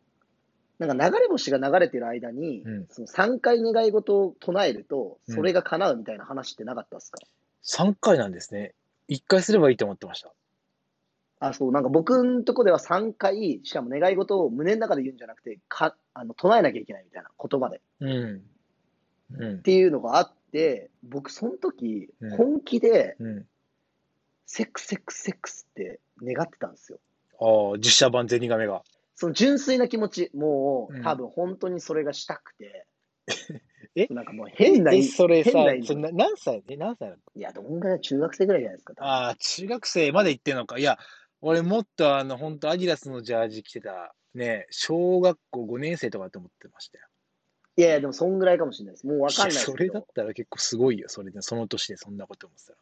[0.78, 7.18] なんか流れ星が流れてる間に、うんその3回願い事を唱えると、うんそれが叶うみたいな話ってなかったですか、
[7.64, 8.74] 3回なんですね。
[9.08, 10.32] 1回すればいいと思ってました。
[11.40, 17.78] あ、そう、なんか僕んとこでは3回、しかも願い事を胸の中で言うんじゃなくて、か、あの、唱えなきゃいけないみたいな言葉で。
[17.78, 18.42] っうん。
[19.34, 19.62] うん。
[19.62, 23.48] ていうのがあって、僕その時うん、本気で、うん。
[24.46, 27.00] セックスセックスセックスって願ってたんですよ。
[27.40, 28.82] ああ、実写版ゼニガメが。
[29.14, 32.86] その純粋な気持ち、もうんう、多分本当にそれがしたくて。
[33.94, 34.06] え？
[34.10, 36.62] なんかもう変な、え、それさ変な、それな何歳？
[36.68, 37.20] え、何歳なの？
[37.34, 38.94] いや、どんぐらい中学生ぐらいじゃないですか。
[38.94, 40.78] 多分ああ、中学生まで行ってんのか。
[40.78, 40.98] いや、
[41.40, 47.04] 俺もっとあの、本当アディダスのジャージ着てた、ね、小学校5年生とかだと思ってましたよ。
[47.76, 49.06] いやいや、でもそんぐらいかもしれないです。
[49.06, 52.78] もうわかんないですけそれだったら結構すごいよ、それで、その年でそんなこと思ってたら。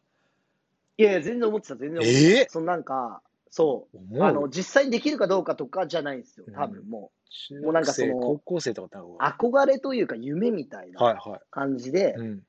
[0.98, 2.28] いやいや、全然思ってた、全然思ってた。
[2.28, 3.22] ええそのなんか、
[3.56, 9.02] そう、あの、実際にできるかどうかとかじゃないんですよ、多分も中もうなんかその高校生とか。
[9.18, 12.20] 憧れというか夢みたいはいなは感じで、い。
[12.20, 12.36] うん。
[12.36, 12.44] だか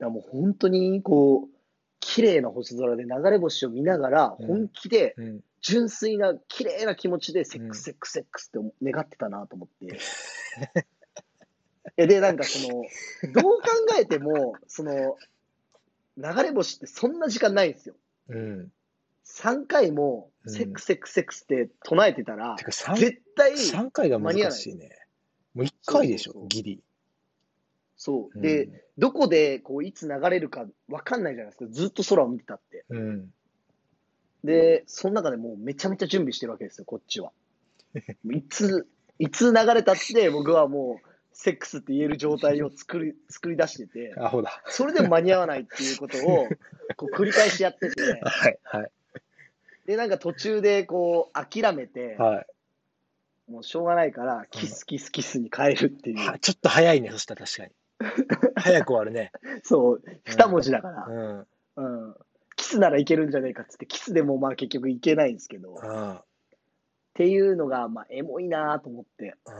[0.00, 1.56] らもう本当にこう、
[1.98, 5.40] 綺麗な星空で流れ星を見ながら、うん本気でうん。
[5.62, 9.96] 純粋な綺麗な気持ちでセックうんスセックスセックスって願ってたなと思って。
[11.96, 12.84] えで、なんかその、
[13.32, 15.16] どう考えても、その、
[16.18, 17.94] 流れ星ってそんな時間ないんですよ。
[18.28, 18.72] うん。
[19.34, 24.90] 3回もうんセックスセックスセックスって唱えてたらて、か3、絶対、三回が難しいね。
[25.54, 26.82] もう1回でしょ、ギリ。
[27.96, 28.36] そう。
[28.36, 31.66] うんで、どこでこういつ流れるか分かんないじゃないですか。
[31.70, 32.84] ずっと空を見てたって。
[32.90, 33.30] うん。
[34.44, 37.32] で、その中でもうめちゃめちゃ準備してるわけですよ、こっちは。
[38.30, 38.86] いつ、
[39.18, 44.14] いつ流れたって僕はもう、セックスって言える状態を作り、作り出してて。
[44.66, 46.48] それでも間に合わないっていうことを、
[46.96, 48.90] こう繰り返しやってて、 はい、はい、
[49.86, 52.46] で、なんか途中でこう諦めて、はい。
[53.50, 56.18] もうしょうがないから、キスキスキスに変えるっていう。
[56.26, 57.72] はちょっと早いね、そしたら確かに。
[58.56, 59.32] 早く終わるね。
[59.62, 61.06] そう、二文字だから。
[61.06, 61.46] うん。
[61.76, 62.16] うん。
[62.56, 66.20] キスならいけるんじゃねえかっつって、キスでもまあ結局いけないんですけど、っうん。
[67.12, 69.34] ていうのが、まあ、エモいなと思って。
[69.46, 69.54] うん。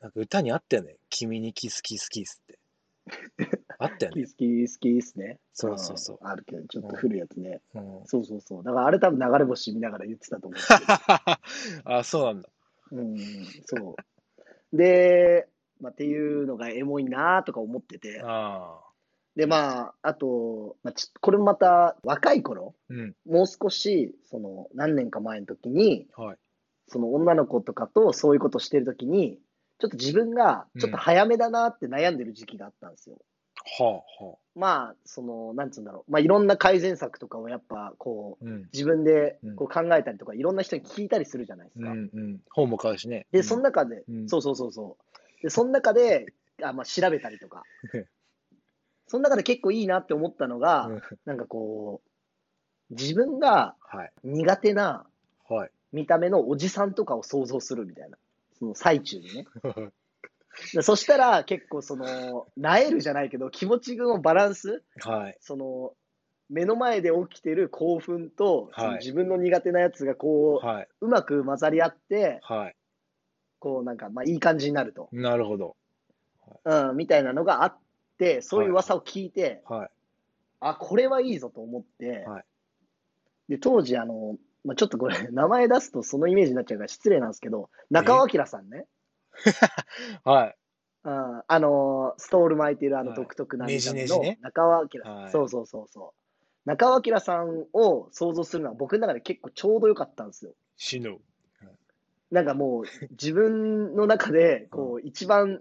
[0.00, 0.96] なんか歌にあったよね。
[1.08, 2.58] 君にキスキスキスって。
[3.78, 4.22] あったよね。
[4.22, 5.38] キスキスキスね。
[5.52, 7.60] そうそうそんあるけど、ちょっと古いやつね。
[7.74, 8.00] うん。
[8.06, 8.64] そうそうそう。
[8.64, 10.60] だからあれ多分流れ星見ながら言ってたと思う。
[11.84, 12.48] あ、そうなんだ。
[12.92, 13.16] うん、
[13.64, 13.96] そ
[14.72, 14.76] う。
[14.76, 15.48] で、
[15.80, 18.20] まあ、っていうのがエモいなとか思ってて。
[18.22, 18.92] ああ。
[19.36, 23.14] で、まあ、あと、まあ、ちこれもまた若い頃、うん。
[23.26, 26.36] もう少し、その、何年か前の時に、はい。
[26.88, 29.38] その女の子とかとそういうことしてる時に、
[29.78, 33.18] ちょっと自分がちょっと早めだなって悩んでる時期があったんですよ。
[33.64, 34.36] はあ、はあ。
[34.54, 36.12] まあ、その、なんつうんだろう。
[36.12, 38.68] まあ、いろんな改善策とかをやっぱ、こう、うん。
[38.72, 41.90] 自分でうんこう考えたりとか、いろんな人に聞いたりするじゃないですか。
[41.90, 42.40] うん、うん。
[42.50, 43.26] 本も買うしね。
[43.32, 44.96] で、その中で、うんそうそうそうそ
[45.40, 45.42] う。
[45.42, 46.26] で、その中で、
[46.62, 47.62] あまあ、調べたりとか。
[49.08, 52.02] その中で結構いいなって思ったのが、うんなんかこ
[52.90, 54.12] う、自分がはい。
[54.24, 55.06] 苦手な
[55.48, 55.70] はい。
[55.92, 58.18] 見た目のおじさんとかを想像するみたいな。
[58.58, 59.46] その最中にね。
[60.74, 65.36] でそしたら結構その、なえるじゃないけど、気持ちのバランス、はい。
[65.40, 65.92] その、
[66.50, 70.88] 目の前で起きてる興奮と、はいその自分の苦手なやつがこう、はい。
[71.00, 72.76] うまく混ざり合って、はい。
[73.58, 75.08] こうなんか、まあいい感じになると。
[75.12, 75.76] なるほど。
[76.64, 77.78] うん、みたいなのがあっ
[78.18, 79.90] て、そういう噂を聞いて、はい。
[80.60, 82.44] あ、これはいいぞと思って、はい
[83.48, 88.86] で、当時、あの、まあ、ちょっとこれ、名前出すとそのイメージになっちゃうから失礼なんですけど、中尾明さんね。
[90.24, 90.56] はい。
[91.04, 96.22] ああのーストール巻いてるあのはい独特なねじねじのね中尾明さん、はいそうそうそうそう。
[96.64, 100.52] 中尾明さんを想像するのは僕の中で結構ちょうどよかったんですよ。
[100.76, 101.18] 死ぬ。
[102.30, 105.60] なんかもう自分の中でこう一番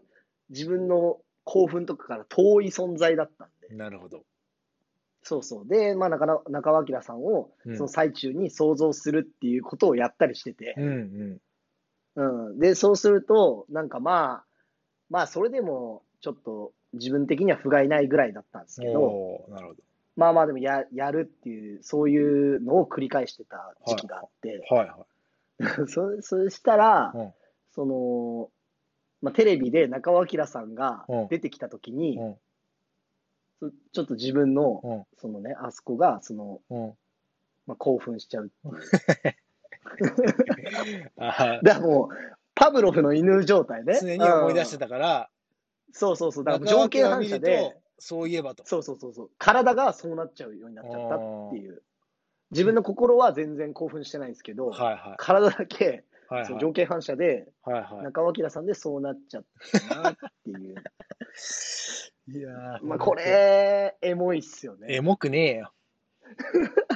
[0.50, 3.76] 自分の興奮とかから遠い存在だったんで。
[3.76, 4.24] なるほど。
[5.24, 5.68] そうそう。
[5.68, 10.92] で、まあ中野中尾明さんをうんその最中に想像するっていうことをやったりしててう、んうん。
[10.92, 11.42] うん。
[12.58, 14.46] で、そうすると、なんかまあ、
[15.10, 19.74] まあそれでもちょっと自分的には不甲斐ないぐらいだったんですけど、なるほ
[20.16, 24.76] まあまあでもややるっていう、そういうのを繰り返してた時期があって、ど。
[24.76, 25.06] はいは
[25.88, 27.18] そそしたら、い。
[27.18, 27.34] うん。
[27.72, 28.52] その、
[29.22, 32.36] まあ、テレビで中尾明さんがうん出てきたときに、うん
[33.60, 36.98] そちょっと自分の、うんそのね、あそこが、その、うん。
[37.68, 39.36] まあ、興奮しちゃうっていう。
[41.18, 42.16] あだからもう、
[42.56, 44.00] パブロフの犬状態ね。
[44.02, 44.86] 常に思い出してた。
[44.86, 45.30] たから、
[45.94, 46.44] そうそうそう。
[46.44, 48.64] だから中条件反射でと、、そういえばと。
[48.66, 49.30] そうそうそうそう。
[49.38, 51.20] 体がそうなっちゃうようになっちゃったっ
[51.52, 51.84] ていう。
[52.52, 55.16] 自分の心は全然興奮してないんですけど、はいはい。
[55.18, 56.46] 体だけ、はいはい。
[56.46, 59.44] その条件反射で、はいは中尾明さんでそうなっちゃっ
[59.90, 60.76] たなっていう。
[62.28, 62.38] い。
[62.38, 64.88] いやーまあ、こ、れ、エモいっすよね。
[64.90, 65.74] エモくねえよ。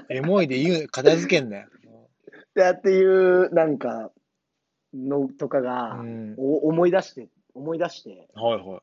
[0.10, 1.68] エモいで言う、片付けんなよ。
[2.56, 4.12] でっていう、なんか、
[4.94, 6.36] のとかうが、ん。
[6.38, 8.82] お思い出して、思い出して、はいはい。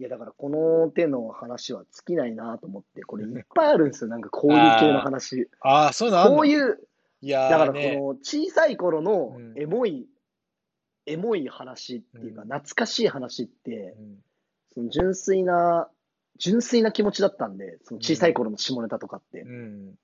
[0.00, 5.48] いや、だからこの手の話は尽きないなと思って、これいっぱいあるんですよ、 なんかこういう系の話。
[5.60, 6.36] ああ、そういうのあんの？
[6.36, 6.78] こういう、
[7.20, 10.08] いやーだからこね、の小さい頃のうんエモい、
[11.06, 14.24] エモい話っていうか、うん懐かしい話ってう、ん
[14.72, 15.88] その純粋な、
[16.36, 19.42] 純粋な気持ちだったんで、その小さい頃の下ネタとかって。
[19.42, 19.98] うん。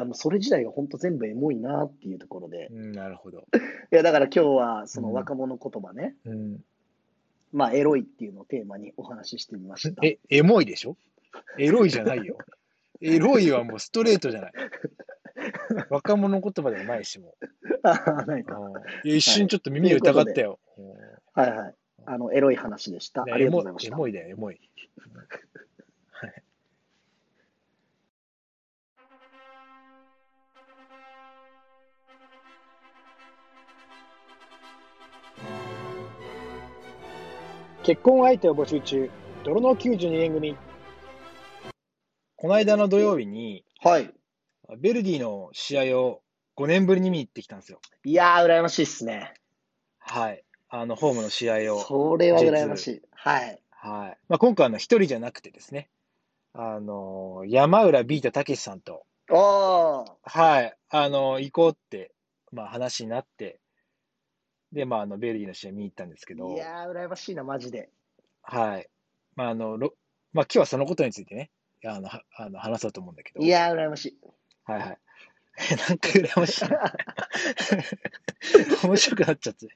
[0.00, 2.68] らもうそれ自体が本当全部エモいなっていうところで。
[2.70, 3.46] うん、なるほど。
[3.92, 6.64] いや、だから今日はそのうん若者言葉ね、うん。
[7.52, 10.04] まあエロいっていうのをテーマにお話ししてみました。
[10.04, 10.96] え、エモいでしょ？
[11.58, 12.38] エロいじゃないよ。
[13.00, 14.52] エロいはもうストレートじゃない。
[15.90, 17.34] 若者言葉でもないしも
[17.82, 18.44] あない
[19.04, 20.58] や一瞬ちょっと耳を疑ったよ。
[21.34, 21.74] はいはい。
[22.06, 23.24] あの、エロい話でした。
[23.24, 23.94] ねありがとうございました。
[23.94, 24.54] エモいだよ、エモい。
[24.54, 25.26] はい。
[37.86, 39.10] 結婚相手を募集中、
[39.44, 40.56] 泥の92年組。
[42.34, 44.12] この間の土曜日に、はい。
[44.76, 46.20] ベルディの試合を
[46.56, 47.80] 5年ぶりに見に行ってきたんですよ。
[48.02, 49.34] いやー、羨ましいっすね。
[50.00, 50.42] はい。
[50.68, 51.78] あの、ホームの試合を。
[51.78, 53.02] それは羨ましい。
[53.12, 53.62] はい。
[53.70, 54.18] はい。
[54.28, 55.88] まあ、今回はあの一人じゃなくてですね、
[56.54, 60.12] あの、山浦ビータたけしさんと、おー。
[60.24, 62.10] はい、あの、行こうって、
[62.50, 63.60] まあ話になって、
[64.72, 67.90] で、まあ、あの、ベルギーの試合見に行ったんですけどい、やー、羨ましいな、マジで。
[68.42, 68.88] はい。
[69.34, 69.94] まあ、あの、ろ
[70.32, 71.50] まあ、今日はそのことについてね、
[71.84, 74.18] あの、はあの話そうと思うんだけど、いやー、羨ましい。
[74.64, 74.98] はいはい。
[75.88, 76.64] なんか羨ましい。
[78.86, 79.68] 面白くなっちゃって。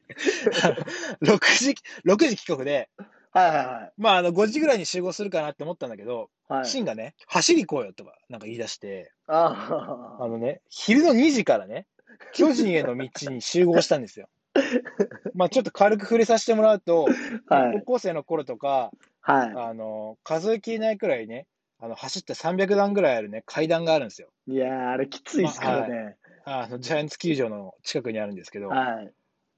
[1.22, 1.74] 6時、
[2.04, 2.90] 6時帰国で、
[3.32, 6.60] はいはいまあ、あの、5時ぐらいに集合するかなって思ったんだけど、はい。
[6.60, 6.68] はい。
[6.68, 11.86] シンがね、走り行こうよとか、なんか言い出して、ああのね、昼の2時からね、
[12.34, 14.28] 巨人への道に集合したんですよ。
[15.34, 17.08] まあちょっと軽く触れさせてもらうと、
[17.48, 17.54] あ。
[17.54, 17.72] はい。
[17.80, 21.46] 高校生の頃とか、はあの、数えきれないくらいね、
[21.78, 24.28] あの、走って300段ぐらいあるね、階段があるんですよ。
[24.46, 24.54] い。
[24.54, 26.16] いやー、あれきついっすからね。
[26.44, 29.12] あの、ジャイアンツ球場の近くにあるんですけど、はい。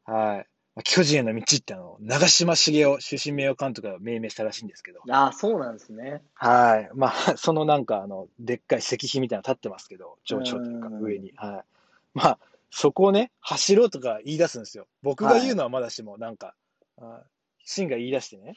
[0.05, 0.46] はい。
[0.74, 6.22] まあ巨人への道ってあの、長嶋茂雄、終身名誉監督が命名したらしいんですけど、あー、そうなんですね。
[6.35, 6.90] はい。
[6.94, 11.33] まあ、 そのなんか、あの、でっかい石碑みたいなの立ってますけど、町長というか、うん上に。
[11.37, 11.64] はい。
[12.14, 12.38] まあ、
[12.74, 14.87] そこをね、走ろうとか言い出すんですよ。
[15.02, 16.54] 僕が言うのはまだしも、なんか、
[16.98, 17.22] あ
[17.64, 18.54] シンが言い出してね。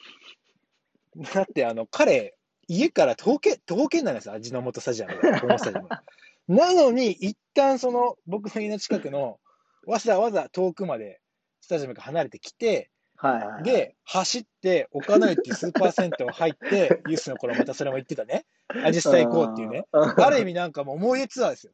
[1.34, 2.34] だって、あの、彼、
[2.66, 6.02] 家から徒歩圏、なんですよ、味の素スタジアムが、ホームスタジアムが。
[6.48, 9.38] なのに、一旦その、僕の家の近くの、
[9.86, 11.20] わざわざ遠くまで、
[11.60, 18.44] スタジアムから離れてきて、はいはい。、で、走って、岡野駅スーパー銭湯入って、 ユースの頃またそれも言ってたね。
[18.84, 19.86] アジスタ行こうっていうね。
[19.92, 21.72] ある意味なんかもう思い出ツアーですよ。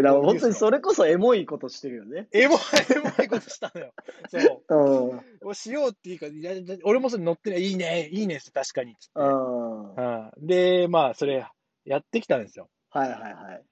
[0.00, 0.78] いや、本当にそれ。
[0.78, 2.28] れこそエモいことしてるよね。
[2.32, 2.58] エモい、
[2.94, 3.92] エモいことしたのよ。
[4.28, 4.74] そう。
[4.74, 5.48] うん。
[5.48, 9.20] をしようっていうか、いやいや俺もそれ乗ってないいいね、いいねって確かにっつって。
[9.20, 9.94] うん。
[9.94, 11.46] うんで、まあ、それ
[11.84, 12.68] やってきたんですよ。
[12.90, 13.62] はいはいはい。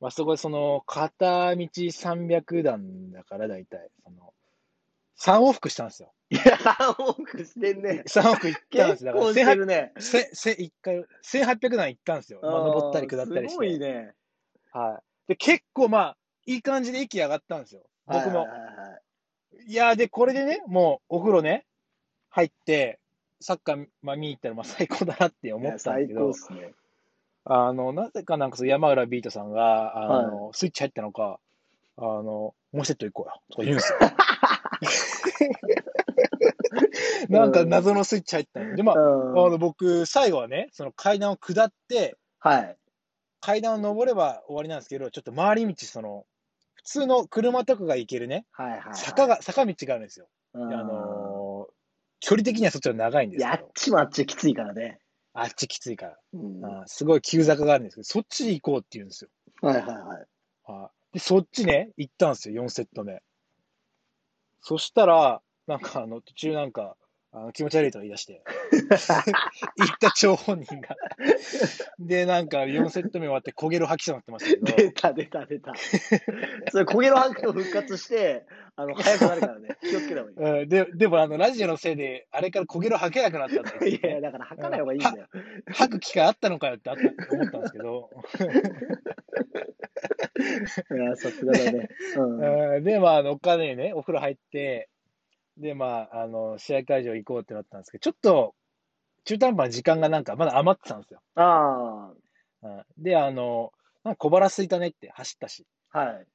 [0.00, 4.34] まあ、そこでその、片道300段だから大体、その、
[5.20, 6.12] 3往復したんですよ。
[6.30, 6.42] いや、
[6.98, 8.04] 多くしてんね。
[8.06, 9.12] 3往復行ったんですよ。
[9.12, 9.92] だから結構してるね。
[9.98, 12.40] せ、せ、一回、1800段行ったんですよ。
[12.42, 13.48] まあ、登ったり下ったりして。
[13.50, 14.14] すごいね。
[14.72, 15.28] はい。
[15.28, 17.82] で、結構まあ、いい感じで息上がったんですよ。
[18.06, 18.40] 僕も。
[18.40, 19.02] はいはいはいはい
[19.66, 21.66] いやー、で、これでね、もうお風呂ね、
[22.30, 22.98] 入って、
[23.40, 26.72] サッカー、まあ、見に行ったら、まあ、最高だなって思ったんですけど最高っ、すね。
[27.44, 31.38] あの、なぜかなんかその山浦ビートさんが、あの、スイッチ入ったのか、
[31.96, 33.98] あの、もうセット行こうよ、とか言うんですよ。
[37.28, 42.76] なんか謎のスイッチ入ったんで、でまあ、うんあの、僕、最後はね、その階段を下って、はい。
[43.40, 46.26] 階段を登れば終わりなんですけど、ちょっと回り道、その、
[46.74, 48.94] 普通の車とかが行けるね、はいはいはい。
[48.94, 50.28] 坂が、坂道があるんですよ。
[50.54, 51.72] うん、であのー
[52.24, 55.00] 距離的にはそっちの方が長いんですいや、あっちもあっちきついからね。
[55.34, 59.30] あっちきついから、うん、はあーすごい急坂があるんですけど、そっちに行こうって言うんですよ。
[59.64, 59.96] いはいはい。
[60.72, 63.20] はいで、そっちね、行ったんですよ、4セット目。
[64.62, 66.96] そしたら、なんかあの、途中なんか、
[67.34, 68.98] あの気持ち悪いとか言い出して、 行っ
[69.98, 70.94] た張本人が。
[71.98, 75.72] で、なんか4セット目終わって焦げる吐きそうになってましたけど、出た出た出た。
[76.70, 78.44] それ、焦げのハクト復活して、
[78.76, 79.70] あの、早くなるからね。
[79.80, 80.36] 気をつけた方がいい。
[80.62, 83.86] うん、ででもあの、ラジオのせいで、あれから焦げる吐けなくなったんだよ。
[83.86, 85.26] いやいや、だから吐かない方がいいんだよ。
[85.68, 87.02] 吐く機会あったのかよってあった
[87.34, 88.10] 思ったんですけど、
[90.94, 91.88] いや、さすがだね。
[92.16, 92.74] うん。
[92.76, 94.88] うんで、まあ、あの、お金にね、お風呂入って、
[95.56, 98.54] で、まあ、あの、試合会場行こうってなったんですけど、ちょっと、
[99.24, 101.20] 中途半端な時間がなんかまだ余ってたんですよ。
[101.36, 102.12] あ
[102.62, 103.72] うんで、あの、
[104.04, 106.26] なんか小腹空いたねって走ったし、あ、はい。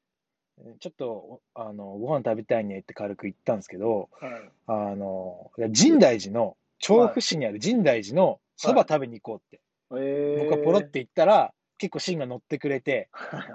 [0.80, 4.52] ちょっと、おあの、ご飯食べたいねって軽く言ったんですけど、はい。
[4.68, 9.62] あの、深大寺の、調布市にある深大寺のそば食べに行こうって、
[10.00, 13.52] えー、僕はポロって言ったら、結構芯が乗ってくれて、はいはい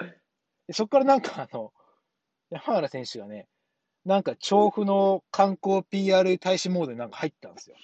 [0.00, 0.18] はい。
[0.66, 1.72] でそこからなんかあの、
[2.50, 3.46] 山原選手がね、
[4.08, 7.76] なんか調布の観光 PR 大使モードになんか入ったんですよ。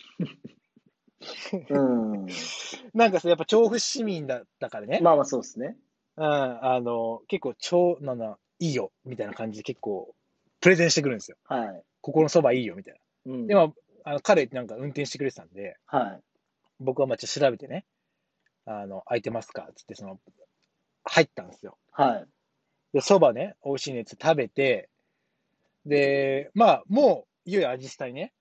[1.69, 2.27] うん。
[2.95, 5.77] なんかさ、やっぱ調布市民だったからね、まあまあそうですね。
[6.17, 10.15] うん、あの、結構超、なんだ、いいよ、みたいな感じで結構、
[10.63, 11.37] プレゼンしてくるんですよ。
[11.45, 11.83] はい。
[12.01, 13.49] ここのそばいいよ、みたいうん、な。
[13.49, 16.23] でも、あの彼なんか運転してくれてたんで、はい。
[16.81, 17.85] 僕はまあちょっと調べてね、
[18.65, 20.19] あの、空いてますかつって、その、
[21.05, 21.77] 入ったんですよ。
[21.93, 22.27] はい。
[22.95, 24.89] で、そばね、美味しいねって食べて、
[25.87, 28.33] で、まあ、もう、いよいよアジスタにね、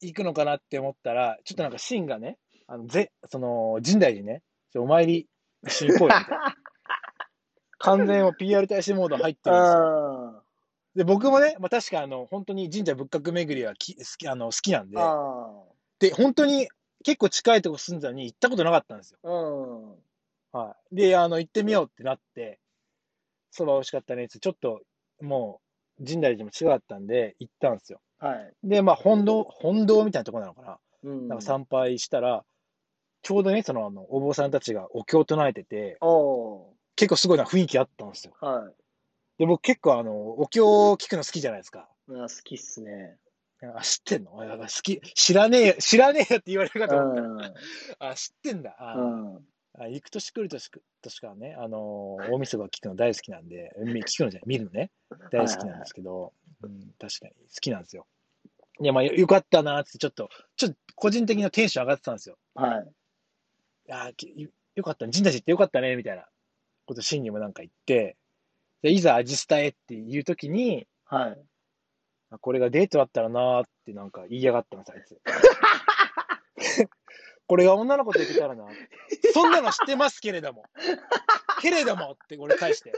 [0.00, 4.42] 行くのかなって思ったら、ちょっとなんかシンがね、あの、ぜ、その、深大寺ね、
[4.76, 5.28] お参り
[5.66, 6.54] 一緒に行こうよ、みたいな。
[7.78, 10.42] 完全を PR 大使モード入ってるんですよ。
[10.42, 10.42] あ
[10.94, 14.96] で、僕もね、まあ確かあの、本当に神社仏閣巡りはき好き、あの、好きなんで
[16.00, 16.68] で、本当に
[17.04, 19.18] 結構近いとこ住んでたのに行ったことなかったんですよ。
[19.22, 19.28] あ。
[19.28, 20.60] うん。
[20.60, 20.96] はい。
[20.96, 22.58] で、あの、行ってみようってなって、
[23.50, 24.82] そば美味しかったねって、ちょっと、
[25.20, 25.67] もう、
[26.04, 28.00] 深大寺も違かったんで、行ったんですよ。
[28.18, 28.52] はい。
[28.64, 30.78] で、まあ、本堂、本堂みたいなところなのかな。
[31.04, 31.28] うん。
[31.28, 32.44] なんか参拝したら、
[33.22, 38.34] ちょうどね、その、あの、お坊さんたちがお経を唱えてて、お結構すごいな雰囲気あったんですよ。
[38.40, 38.46] ー。
[38.46, 38.74] はい。
[39.38, 41.88] で、僕結構あの、お経を聞くの好きじゃないですか。
[42.08, 43.18] あ好きっすね。
[43.74, 44.40] あ、知ってんの？
[44.40, 45.00] あ好き。
[45.14, 47.36] 知らねえよ、知らねえよって言われるかうと思ったん。
[48.00, 48.10] ら。
[48.10, 48.76] あ、知ってんだ。
[48.78, 49.48] あ、うん。
[49.80, 50.70] あ行く年来る年
[51.02, 54.90] としかね、あのー、大晦日聞くの大好きなんで、 み聞くのじゃない、見るのね、
[55.30, 58.06] 大好きなんですけど、うん、確かに好きなんですよ。
[58.80, 62.38] いや、まあ、よよかったなーって、ちょっと、ちょっと個人的なテンション上がってたんですよ。
[62.54, 62.88] はい。
[63.90, 66.28] あよよかったね、陣太寺行ってよかったね、みたいな
[66.86, 68.16] こと、シンにもなんか言って、
[68.82, 71.38] でいざアジスタへっていうときに、はい。
[72.30, 75.20] あこれがデートだったらなーってなんか言いやがったんです、あいつ。
[77.48, 78.66] これが女の子と行けたらな。
[79.32, 80.64] そんなの知ってますけれども。
[81.60, 82.92] けれどもって俺返して。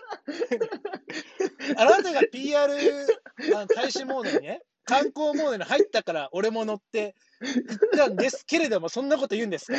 [1.76, 9.78] あなたが PR あの大使モードにね、観光モードに入ったから俺も乗って行ったんですけれども、そんなこと言うんですか、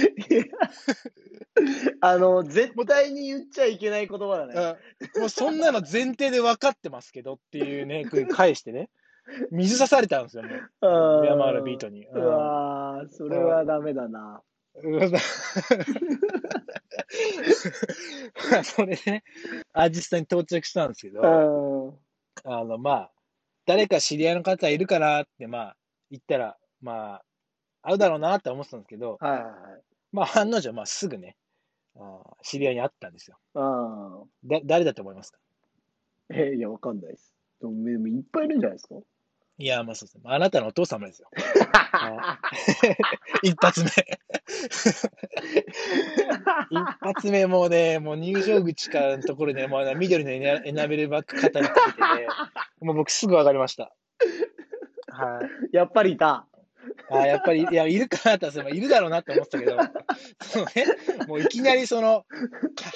[2.00, 4.54] あの、絶対に言っちゃいけない言葉だね。
[4.56, 8.90] うんもうそんなの前提で分かってますけどっていうね、返してね、
[9.52, 11.20] 水刺されたんですよ、もう。
[11.20, 12.08] うん山原ビートに。
[12.08, 14.42] うわーそれはダメだな。
[18.64, 19.24] それでね、
[19.74, 22.00] アーティストに到着したんですけうど、ん。
[22.44, 23.12] あの、まあ、
[23.66, 25.78] 誰か知り合いの方いるかなって、まあ、
[26.10, 27.24] 言ったら、まあ、
[27.84, 29.82] 会うだろうなって思ってたんですけど、はいはいはい。
[30.12, 31.36] まあ、案の定、まあ、すぐね、
[31.96, 33.38] あー知り合いに会ったんですよ。
[33.54, 34.50] うん。
[34.50, 35.40] だ、誰だと思いますか？
[36.30, 37.36] え、いや、わかんないです。
[37.60, 38.96] でもいっぱいいるんじゃないですか？
[39.62, 40.24] いや、まあそうですね。
[40.26, 41.30] あなたのお父様ですよ。
[43.44, 43.90] 一発目。
[46.72, 52.28] 一発目もうね、もう入場口からのところで、もう緑のエナエナメルバッグ肩にかけてね、
[52.80, 53.94] もう僕すぐ分かりました。
[55.10, 55.42] は
[55.72, 55.76] い。
[55.76, 56.48] やっぱりいた。
[57.12, 59.78] あやっぱり、いや、いるかなって、いるだろうなって思ってたけど、
[60.42, 60.86] そのね、
[61.28, 62.26] もういきなりその、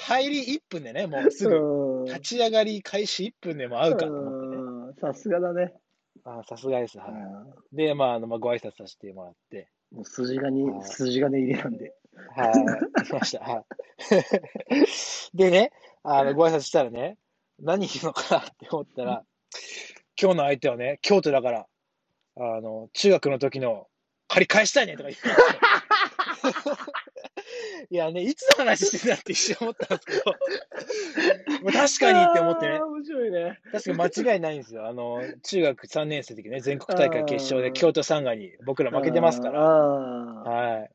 [0.08, 4.66] 入り1分でね、もうすぐ、立ち上がり開始1分でも会うかと思ってね。
[5.00, 5.74] さすがだね。
[6.28, 6.98] あさすがです。
[6.98, 7.76] はい。
[7.76, 9.68] で、まあ、あの、まあ、ご挨拶させてもらって。
[9.92, 11.94] もう筋金、筋金入りなんで。
[12.34, 13.44] はい、来ました。
[13.44, 13.64] はい。
[15.34, 15.70] でね、
[16.02, 17.16] あの、ご挨拶したらね、
[17.60, 19.24] 何言うのかなって思ったら、
[20.20, 21.66] 今日の相手はね、京都だから、
[22.38, 23.86] あの、中学の時の
[24.26, 25.28] 借り返したいねとか言って
[27.90, 32.80] いやね、いつの話してんだって一瞬思ったんですけど、 もう確かにって思ってね。
[32.80, 33.60] 面白いね。
[33.72, 34.86] 確かに間違いないんですよ。
[34.86, 40.90] あの、中学3年生の時ね、全国大会決勝で京都サンガに僕ら負けてますから、はい。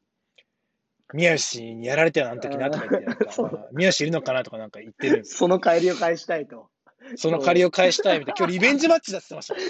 [1.13, 6.69] 宮吉にやられたよ、あの時なとか言って、なんか、 まあ、宮吉いるのかなとかなんか言ってるんですその帰りを返したいと。
[7.15, 9.65] その借りを返したいみたいな、 今日リベンジマッチだって言ってまし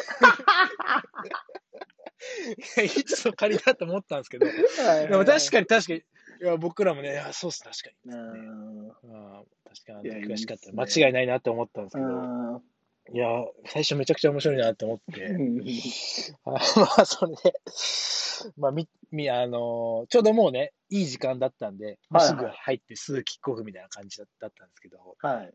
[2.75, 2.83] た。
[2.83, 4.51] いつの借りだと思ったんですけど、で
[5.17, 6.03] も確かに確かに、
[6.41, 8.91] いや僕らもね、いやそうっす、確かに、ね。
[9.13, 10.71] あ確かに、悔しかった。
[10.73, 12.61] 間違いないなって思ったんですけど、
[13.13, 13.27] いや、
[13.67, 15.27] 最初めちゃくちゃ面白いなって思って、
[16.45, 16.59] あま
[16.97, 17.53] あ、それで、
[18.57, 25.53] まあ、み、み、あのー、ちょうどもうね、いい時間だったんで、はいはい、すぐ入ってすぐキックオフみたいな感じだったんですけど、はい。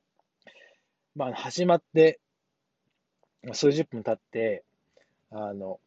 [1.17, 2.21] まあ、始まって、
[3.53, 4.65] 数十分経って、
[5.31, 5.81] あの、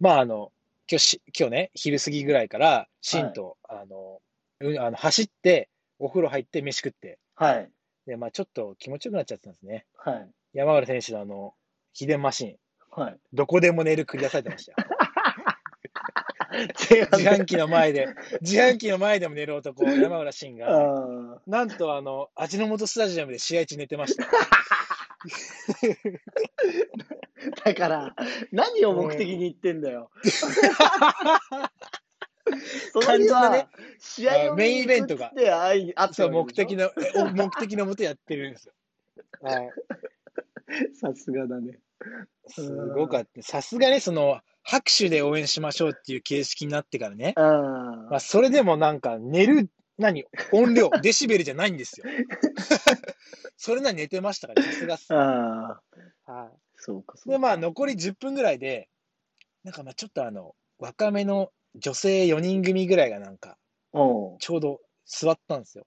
[0.00, 0.52] まあ、あの、
[0.90, 4.20] 今日し、今日ね、昼過ぎぐらいから、シンと、はい、あの、
[4.64, 7.70] うん、あの、走って、お風呂入って、飯食って、はい。
[8.06, 9.86] で、まあ、ちょっと気持ちよくなっちゃってたんですね。
[9.96, 10.30] はい。
[10.52, 11.54] 山浦選手のあの、
[11.92, 12.56] 秘伝マシン。
[12.90, 13.16] はい。
[13.32, 14.78] どこでも寝る繰り出されてましたよ。
[16.54, 16.94] 自
[17.28, 18.06] 販機の前で、
[18.40, 24.24] 自販機の前でも寝る男、山浦慎が、なんとあの、味の素スタジアムで試合中寝てました。
[27.64, 28.14] だから、
[28.52, 30.10] 何を目的に言ってんだよ。
[32.92, 33.68] その日は、ね、
[33.98, 35.32] 試合をメインイベントが、
[36.12, 36.90] そう、目的の、
[37.34, 38.74] 目的のもとやってるんですよ。
[39.40, 39.70] はい。
[41.00, 41.78] さすがだね。
[42.48, 43.42] すごかった。
[43.42, 47.34] さすがね、その、拍手で応援しましょうっていう形式になってからね。
[47.36, 52.06] まあ、それでもなんか、寝る、何音量、 デシベルじゃないんですよ。
[53.56, 55.12] それなら寝てましたから、さすがっす。
[55.12, 58.88] はい、そうか、そうで、まあ、残り10分ぐらいで、
[59.62, 63.56] なんかまあ、ちょっとあの、若めの女性4人組ぐらいがなんか、
[63.92, 65.86] ちょうど座ったんですよ。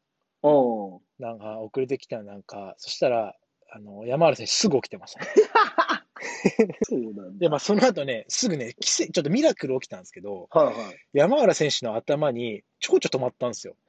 [1.20, 3.36] なんか遅れてきたなんか、そしたら、
[3.70, 5.28] あの、山原選手すぐ起きてました、ね。
[6.84, 10.76] そうなんで、まあ、その後ね、すぐね、奇跡、ちょっとミラクル起きたんですけど、はいはい、
[11.14, 13.76] 山原選手の頭に、ちょこちょ止まったんですよ。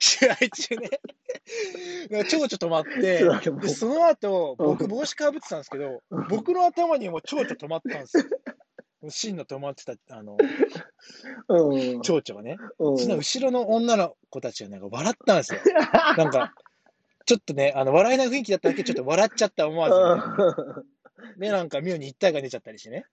[0.00, 0.90] 試合中ね。
[2.28, 3.20] ちょこちょ止まって、
[3.68, 8.24] その後、僕帽子かぶってたんですけど、僕の頭にもちょこちょ止まったんですよ。
[9.10, 10.36] 真の止まってた、あの、
[12.02, 12.58] 蝶々がね。
[12.78, 15.60] その後ろの女の子たちがなんか笑ったんですよ。
[16.16, 16.54] なんか、
[17.24, 21.50] ちょっとね、あの、笑えない雰囲気だっただけちょっと笑っちゃった思わず、ね。
[21.50, 23.06] なんか妙に一体が出ちゃったりしてね。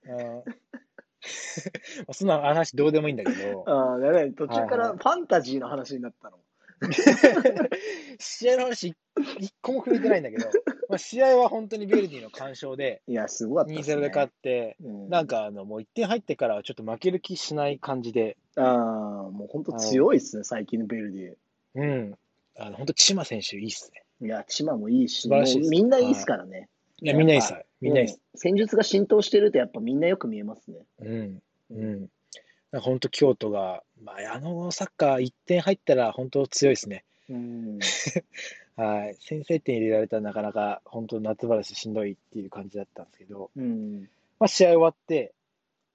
[2.12, 3.64] そんな話どうでもいいんだけど。
[3.66, 4.32] ああ、やばい。
[4.32, 6.38] 途中からファンタジーの話になったの。
[8.18, 8.94] 試合の話
[9.38, 10.46] 一個も触れてないんだけど、
[10.88, 13.78] まあ、試合は本当にベルディの完勝で、いや、すごかった、ね。
[13.78, 18.36] 2-0で勝って、うん、なんかあの、もう1点入ってからはちょっと負ける気しない感じで。
[18.56, 21.80] ああ、もう本当強いっすね、最近のベルディ。
[21.80, 22.18] うん。
[22.56, 24.02] あの、本当、千葉選手いいっすね。
[24.22, 26.68] いや、千葉もいいし、いみんないいっすからね。
[27.00, 27.54] いや、みんないいっす。
[27.80, 28.20] みんないいっす。
[28.34, 30.84] 戦術が浸透してると、やっぱみんなよく見えますね。
[31.00, 31.42] うん。
[31.70, 32.08] うん。
[32.72, 37.04] 本当、京都が、まあ、あのサッカー1点入ったら、本当強いですね。
[37.28, 37.78] うん。
[38.76, 39.16] はい。
[39.20, 44.08] 先制点入れられたらなかなか、本当夏場だししんどいっていう感じだったんですけど、うん。
[44.38, 45.34] まあ、試合終わって、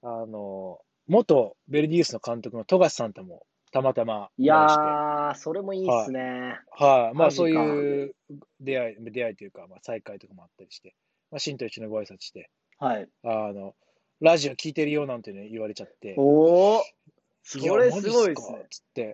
[0.01, 3.45] あの、元ベルディユースの監督の富樫さんとも
[3.75, 4.29] たまたま。
[4.37, 6.59] いやー、それもいいっすね。
[6.71, 7.01] はい。
[7.05, 8.15] はい、まあ、そういう
[8.61, 10.95] 出会い、出会いというか、まあ、再会とかもあったりして、
[11.29, 12.49] まあ、シンと一緒にご挨拶して、
[12.79, 13.09] はい。
[13.23, 13.75] あの、
[14.21, 16.15] ラジオ聞いてるよなんてね、言われちゃって。
[16.17, 16.83] おお
[17.43, 18.65] それすごいっすね。
[18.71, 19.13] つって、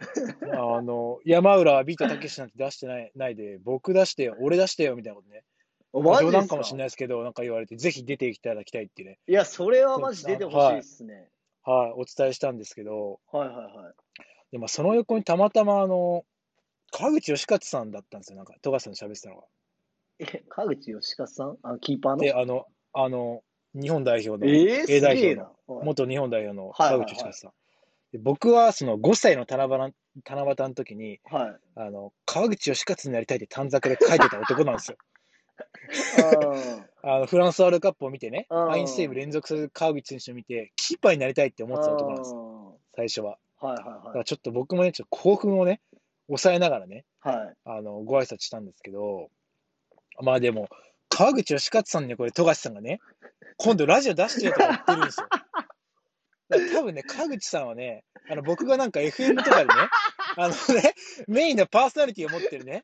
[0.53, 5.43] あの、山浦はビートたけしなんて出してないないで、僕出してよ、俺出してよ、みたいなことね。
[5.93, 9.19] 冗談かもしれないですけど、なんか言われて、ぜひ出ていただきたいってね。
[9.27, 11.27] いや、それはマジ出てほしいっすね。
[11.63, 13.93] はい、はい、お伝えしたんですけど、はいはいはい。
[14.53, 16.23] で、まあ、その横にたまたま、あの、
[16.91, 19.43] 川口義勝さんだったんですよ、なんか、富樫さん喋ってたのが。
[20.19, 21.57] え、川口義勝さん？
[21.63, 22.23] あキーパーの？
[22.23, 23.43] で、あの、あの、
[23.73, 25.51] 日本代表の、えー、A 代表の、
[25.83, 27.51] 元日本代表の川口義勝さん。
[28.11, 29.93] で僕は、その5歳の七夕
[30.25, 34.97] 七夕の時に、はい、あの、川口義勝になりたいって短冊で書いてた男なんですよ。
[37.03, 42.79] あのフランスワールドカップを見てね、うんファインセーブ連続する川口選手を見て、キーパーになりたいって思ってた男なんですよ、よ。
[42.95, 43.37] 最初は。
[43.57, 45.81] はいだかはらちょっと僕もね、ちょっと興奮をね、
[46.27, 47.37] 抑えながらね、いはい。
[47.37, 47.55] はい。
[47.65, 49.29] あの、ご挨拶したんですけど、
[50.19, 50.67] まあでも、
[51.11, 52.99] 川口義勝さんにね、これ、富樫さんがね、
[53.57, 55.27] 今度ラジオ出してよとか言ってるんですよ。
[56.73, 59.71] 多分ね、川口さんはね、あの、僕がなんか FM とかでね、
[60.37, 60.95] あのね、
[61.27, 62.83] メインのパーソナリティを持ってるね、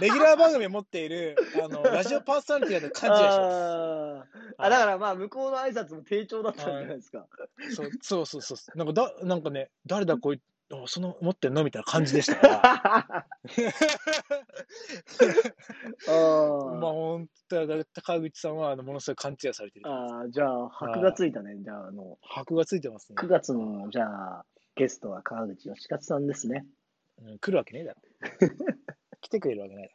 [0.00, 3.36] レギュラー番組を持っている、あの、ラジオパーソナリティだと勘違いします。
[3.38, 7.26] あーあ、だからまあ、向こうの挨拶も低調だったんじゃないですか。
[7.72, 8.78] そうそうそうそう。
[8.78, 10.40] なんかだ、なんかね、誰だこい
[10.70, 11.64] あその持ってんの？
[11.64, 13.26] みたいな感じでしたから。
[16.06, 19.86] まあ、あ本当だ、高口さんは、あの、ものすごい勘違いされてる。
[19.88, 21.56] あー、じゃあ、箔がついたね。
[21.58, 23.16] じゃあ、あの、箔がついてますね。
[23.18, 24.04] 9月の、じゃ
[24.40, 26.66] あ、ゲストは川口義勝さんですね。
[27.22, 28.00] うん、来るわけねえだろ。
[29.20, 29.94] 来てくれるわけないだ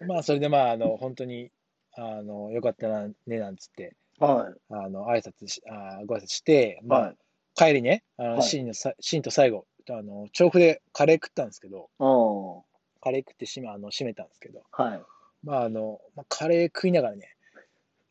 [0.00, 0.06] ろ。
[0.06, 1.50] まあ、それでまあ、あの、本当に、
[1.94, 4.54] あの、よかったな、ね、なんつって、はい。
[4.70, 7.16] あの、挨拶し、あーご挨拶して、まあ、はい。
[7.54, 12.62] 帰りね、あの、はいシーンのさ、シーンと最後、あの、調布でカレー食ったんですけど、おー
[13.02, 15.02] カレー食って締め、あの、締めたんですけど、はい。
[15.42, 17.34] まあ、あの、まあ、カレー食いながらね、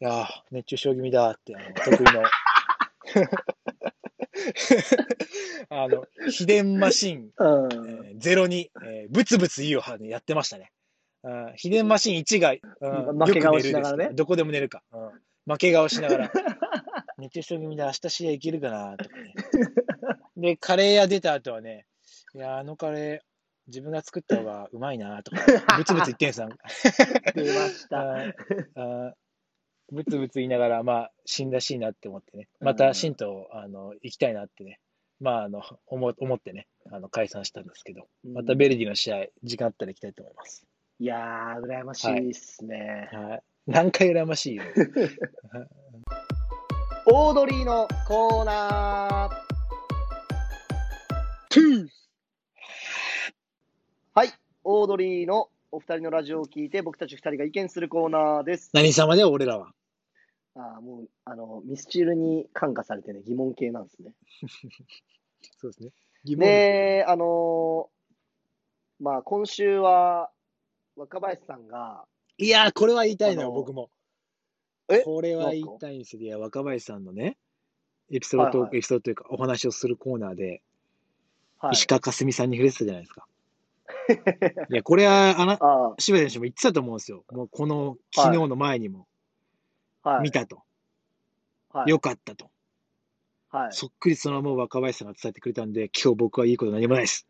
[0.01, 2.23] いやー、熱中症気味だって、あの、得意の、
[5.69, 7.73] あの、秘伝マシン、うん。
[8.07, 10.73] えー、02、えー、ブツブツ言うはね、やってましたね。
[11.23, 14.83] うん、秘伝マシン1が、うん、負け顔しながらねどこでも寝るか。
[14.91, 15.11] うん、
[15.45, 16.31] 負け顔しながら。
[17.17, 19.33] 熱中症気味で明日試合いけるかなとかね。
[20.35, 21.85] で、カレー屋出た後はね、
[22.33, 23.30] いや、あのカレー、
[23.71, 25.41] 自分が作った方がうまいなとか、
[25.77, 26.49] ブツブツ言ってんすよ。
[27.33, 28.25] 出ました。
[28.75, 29.13] あ
[29.91, 34.79] ブツブツ言いながら、まあ、死んだしいなって思ってね、また神道、あの、行きたいなってね、
[35.19, 40.65] まあ、あの、思思ってね、あの、解散したんですけど、またベルディの試合、時間あったら行きたいと思います。
[40.99, 43.09] いやー、羨ましいっすね。
[43.11, 43.43] はい。
[43.67, 44.63] 何回羨ましいよ。
[47.11, 49.51] オードリーのコーナー。
[54.13, 54.33] はい。
[54.65, 58.69] オードリーのお二人のラジオを聞いて、僕たち二人が意見するコーナーです。
[58.73, 59.71] 何様で俺らは。
[60.53, 64.11] あーもう、あの、ミスチルに感化されてね、疑問系なんですね。
[65.57, 65.91] そうですね。
[66.25, 70.29] 疑問で、あのーまあ、今週は、
[70.97, 72.05] 若林さんが、
[72.37, 73.89] いやー、これは言いたいのよ、あの僕も。
[74.89, 75.03] え？
[75.03, 76.21] これは言いたいんですよ。
[76.21, 77.37] いや、若林さんのね、
[78.11, 80.61] エピソードトーク、はいはいエピソードというか、お話をするコーナーで、
[81.59, 81.71] はい。
[81.75, 83.25] 石川佳純さんに触れてたじゃないですか。
[84.69, 87.23] いや、これは、あな、あ渋谷選手も言ってたと思うんですよ。
[87.31, 89.07] もうこの、昨日の前にも
[90.03, 90.23] あ、はい。
[90.23, 90.63] 見たと。
[91.71, 91.89] はい。
[91.89, 92.49] よかったと。
[93.49, 93.71] はい。
[93.71, 97.27] そっくりそのまま若林さんが伝えてくれたんで、今日僕はいいこと何もないです。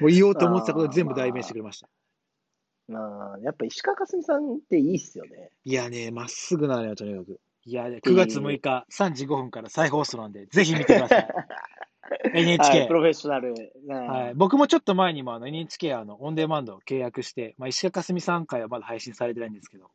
[0.00, 1.88] もう言おうと思ってたこと全部代弁してくれました。
[2.88, 5.50] まあ、やっぱ石川佳純さんっていいっすよね。
[5.64, 7.40] いやね、まっすぐなのよ、とにかく。
[7.64, 11.28] いや、9月6日、3時5分から再放送なんで、ぜひ見てください。
[12.34, 12.78] NHK。
[12.78, 13.54] はい、プロフェッショナル。
[13.54, 19.90] ねはい、僕もちょっと前にもあの NHK あのオンデマンドを契約して、まあ、石川佳純さん回はまだ配信されてないんですけど、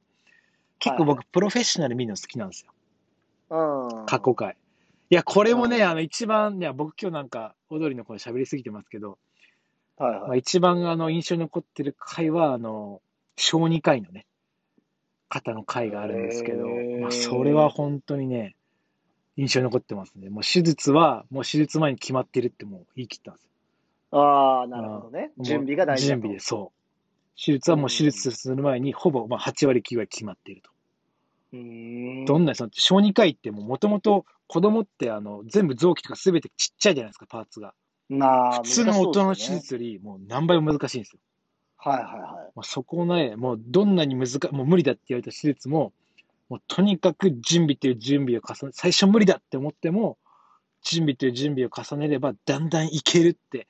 [0.79, 2.71] 結構僕、プロフェッショナル見るの好きなんですよ。
[3.49, 4.05] うん。
[4.05, 4.55] 過去回。
[5.09, 9.17] いや、これもね、うんあの一番、いや、僕今日なんか、踊りの声喋りすぎてますけど、
[9.97, 10.39] まあ、はいはい。
[10.39, 13.01] 一番あの印象に残ってる回は、あの、
[13.37, 14.25] 小児科医のね、
[15.29, 16.67] 方の回があるんですけど、
[17.01, 18.55] まあ、それは本当にね、
[19.37, 20.29] 印象に残ってますね。
[20.29, 23.49] もう手術は、もう手術前に決まってるってもう言い切ったんですよ。
[24.19, 25.31] ああ、なるほどね。
[25.39, 26.07] 準備が大事。
[26.07, 26.77] 準備で、そう。
[27.39, 30.71] 手術はもう手術する前に、ほぼまあ8割9割決まっていると。
[31.53, 32.25] うーん。
[32.25, 37.75] どんな、その小児科医ってもともと子供ってあの全部臓器とかすべてちっちゃいじゃないですか、パーツが。
[38.09, 41.19] なあ、普通の大人の手術よりもう何倍も難しいんですよ。
[41.77, 42.51] はいはいはい。
[42.55, 45.93] まあ、そこをね、もうどんなに難か、もう無理だって言われた手術も、
[46.49, 50.17] もうとにかく準備という準備を重ね、最初無理だって思っても、
[50.81, 53.67] 準備という準備を重ねれば、だんだんいけるって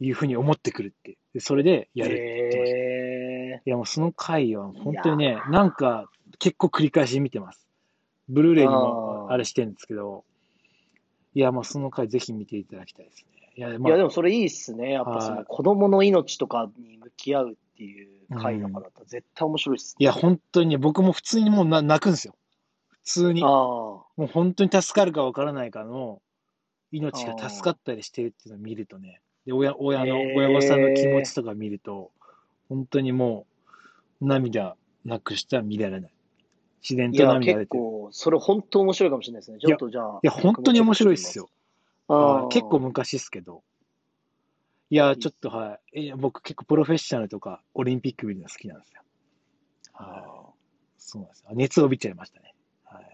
[0.00, 1.16] いうふうに思ってくるって。
[1.32, 2.78] でそれでやるって言ってました。
[2.78, 6.08] へいやもうその回は本当にね、なんか
[6.38, 7.66] 結構繰り返し見てます。
[8.28, 10.24] ブルーレイにもあれしてるんですけど、
[11.34, 13.50] いやもうその回ぜひ見ていただきたいですね。
[13.56, 14.92] いや、ーまあ、いや、でもそれいいっすね。
[14.92, 22.34] やっぱそはいの子供の命とかに向き合うっていう回だったら絶対面白いっすいや本当にね、僕も普通にもうな泣くんですよ。
[22.88, 23.42] 普通に。
[23.42, 26.22] もう本当に助かるか分からないかの
[26.92, 32.10] 命が助かったりしてるっていうのを見るとね、で親親の、親御さんの気持ちとか見ると、
[32.68, 33.46] 本当にも
[34.20, 36.10] う涙なくしたら見られない。
[36.82, 37.82] 自然といや、涙が出てる。
[37.82, 39.58] 結構、それ本当面白いかもしれないですね。
[39.58, 40.20] ちょっとじゃあ。
[40.22, 41.48] いや、本当に面白いっすよ。
[42.08, 43.62] あ結構昔っすけど。
[44.94, 46.02] いいや、ちょっとはい。
[46.02, 49.02] いや僕結構プロフェッショナルとかオリンピック見るの好きなんですよ。
[49.92, 50.52] はい。
[50.98, 51.50] そうなんですよ。
[51.52, 52.54] 熱を帯びちゃいましたね。
[52.84, 53.04] はい。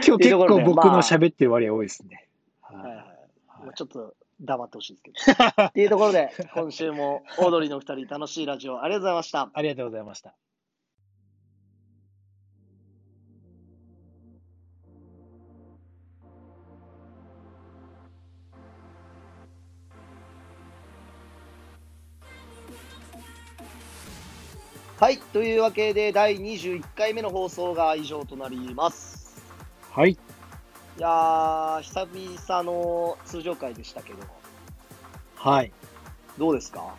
[0.06, 2.26] 今日結構僕の喋ってる割合多いですね。
[2.62, 2.96] はいはい。
[2.96, 5.10] はい、ちょっと黙ってほしいですけ
[5.52, 5.64] ど。
[5.68, 9.50] っていうところで、今週もオードリーの二人楽しいラジオありがとうございました。
[9.52, 10.34] ありがとうございました。
[24.98, 25.18] はい。
[25.18, 29.36] というわけで、第21回目の放送が以上となります。
[29.92, 30.12] はい。
[30.12, 30.18] い
[30.98, 34.20] やー、久々の通常回でしたけど、
[35.34, 35.72] はい。
[36.38, 36.94] どうですか？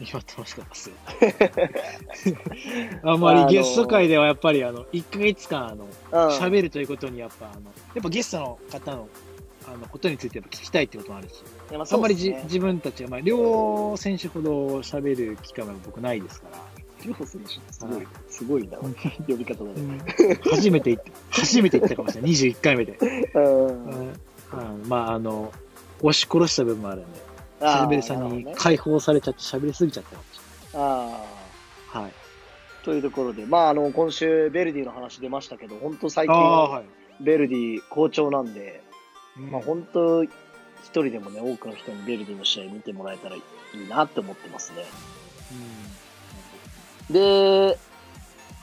[0.00, 0.96] 今楽しかったですよ。
[3.08, 5.88] あんまりゲスト会ではやっぱりあの、1ヶ月間あの、う
[6.32, 6.36] ん。
[6.36, 7.62] 喋るということにやっぱあの、
[7.94, 9.08] やっぱゲストの方の
[9.66, 14.50] あのことについてやっぱ聞きたいってこともあるし、いやまああんまりじ、自分たちは、まあ、両選手ほど
[14.80, 16.58] 喋る機会は僕ないですから、
[17.04, 20.00] 両選手すごはいい、すごいな、呼び方だね。
[20.50, 22.30] 初めて言って、初めて言ったかもしれない。
[22.30, 22.98] 21回目で。
[23.34, 23.88] うん。
[23.98, 25.52] うんまあ、あの、
[26.00, 30.40] 押し殺した部分もあるんで、シあールベルさんになるほどね解放されちゃって喋りすぎちゃったかもし
[30.74, 30.76] あ
[31.94, 32.04] れない。
[32.04, 32.12] はい。
[32.12, 37.24] ーというところで、まあ、あの、今週、ベルディの話出ましたけど、本当最近、はい。
[37.24, 38.82] ベルディ好調なんで、
[39.36, 40.30] まあ、ん本当、一
[40.84, 43.42] 人でもね、多くの人にベルディの試合見てもらえたらい
[43.74, 44.84] いなって思ってますね。
[47.10, 47.78] で、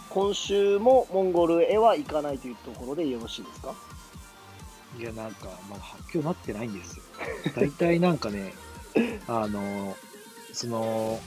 [0.09, 3.73] 今週もモンゴルへは行かないというところでよろしいですか？
[4.99, 7.03] いや、なんか、まだ発表なってないんですよ。
[7.55, 8.53] 大体なんかね、
[9.27, 9.95] あの、
[10.53, 11.19] その、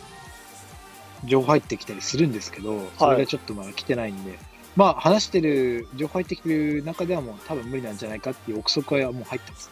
[1.25, 4.39] 情報入ってきたりするんですけど、それがちょっとまだ来てないんで、
[4.77, 9.71] まあ話してる、情報入ってきてる中ではもう多分無理なんじゃないかっていう憶測はもう入ってます。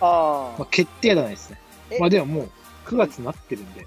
[0.00, 1.98] あまあ決定ではないですねえ？
[1.98, 2.50] まあでももう
[2.86, 3.86] 9月になってるんで、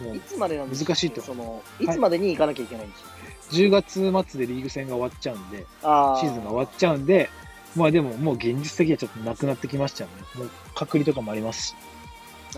[0.00, 0.88] もういつまでなんですか？
[0.88, 3.10] 難しいとその、いつまでに行かなきゃいけないんですか、
[3.50, 3.70] 10
[4.12, 6.20] 月末でリーグ戦が終わっちゃうんで、ああ。
[6.20, 7.28] シーズンが終わっちゃうんで、
[7.74, 10.22] まあでももう現実的にはちょっとなくなってきましたよね。
[10.36, 11.74] もう隔離とかもありますし。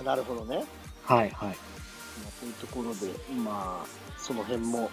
[0.04, 0.64] なるほどね。
[1.04, 1.48] はいはい。
[1.48, 1.54] ま
[2.28, 3.08] あ、というところで、
[3.42, 3.86] まあ、
[4.28, 4.90] その辺も、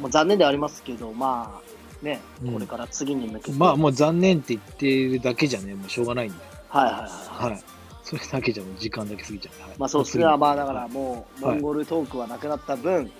[0.00, 3.58] まあ、残念ではありますけど、まあ、ね、うんこれから次に向けて。
[3.58, 6.38] まあもう残念って言ってるだけじゃね、もうしょうがないんで。
[6.70, 7.52] はいはいはい。
[7.52, 7.62] はい。
[8.02, 9.68] それだけじゃもう時間だけ過ぎちゃう。
[9.68, 10.24] はいまあそうですね。
[10.24, 13.10] まあだからもう、モはいンゴルトークはなくなった分、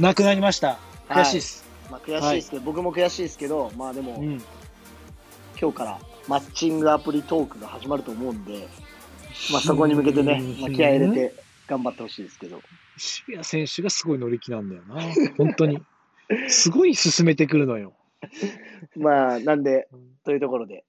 [0.00, 0.78] なくなりました。
[1.08, 1.64] はい悔しいです。
[1.90, 4.42] まあ悔しいですけど、僕も悔しいですけど、まあでも、うん。
[5.60, 8.68] 今日からマッチングアプリトークが始まると思うんで、
[9.52, 11.34] まあそこに向けてね、まあ、気合い入れて
[11.68, 12.60] 頑張ってほしいですけど。
[12.98, 15.00] 渋谷選手がすごい乗り気なんだよな。
[15.36, 15.82] 本当に。
[16.48, 17.94] すごい進めてくるのよ。
[18.96, 19.88] まあ、なんで、
[20.24, 20.84] というところで、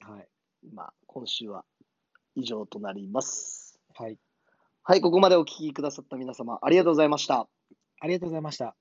[0.00, 0.28] はい。
[0.74, 1.64] まあ今週は
[2.34, 3.78] 以上となります。
[3.94, 4.18] はい。
[4.82, 7.48] はい、ここまでお聞きくださった皆様、ありがとうございました。
[8.00, 8.74] ありがとうございました。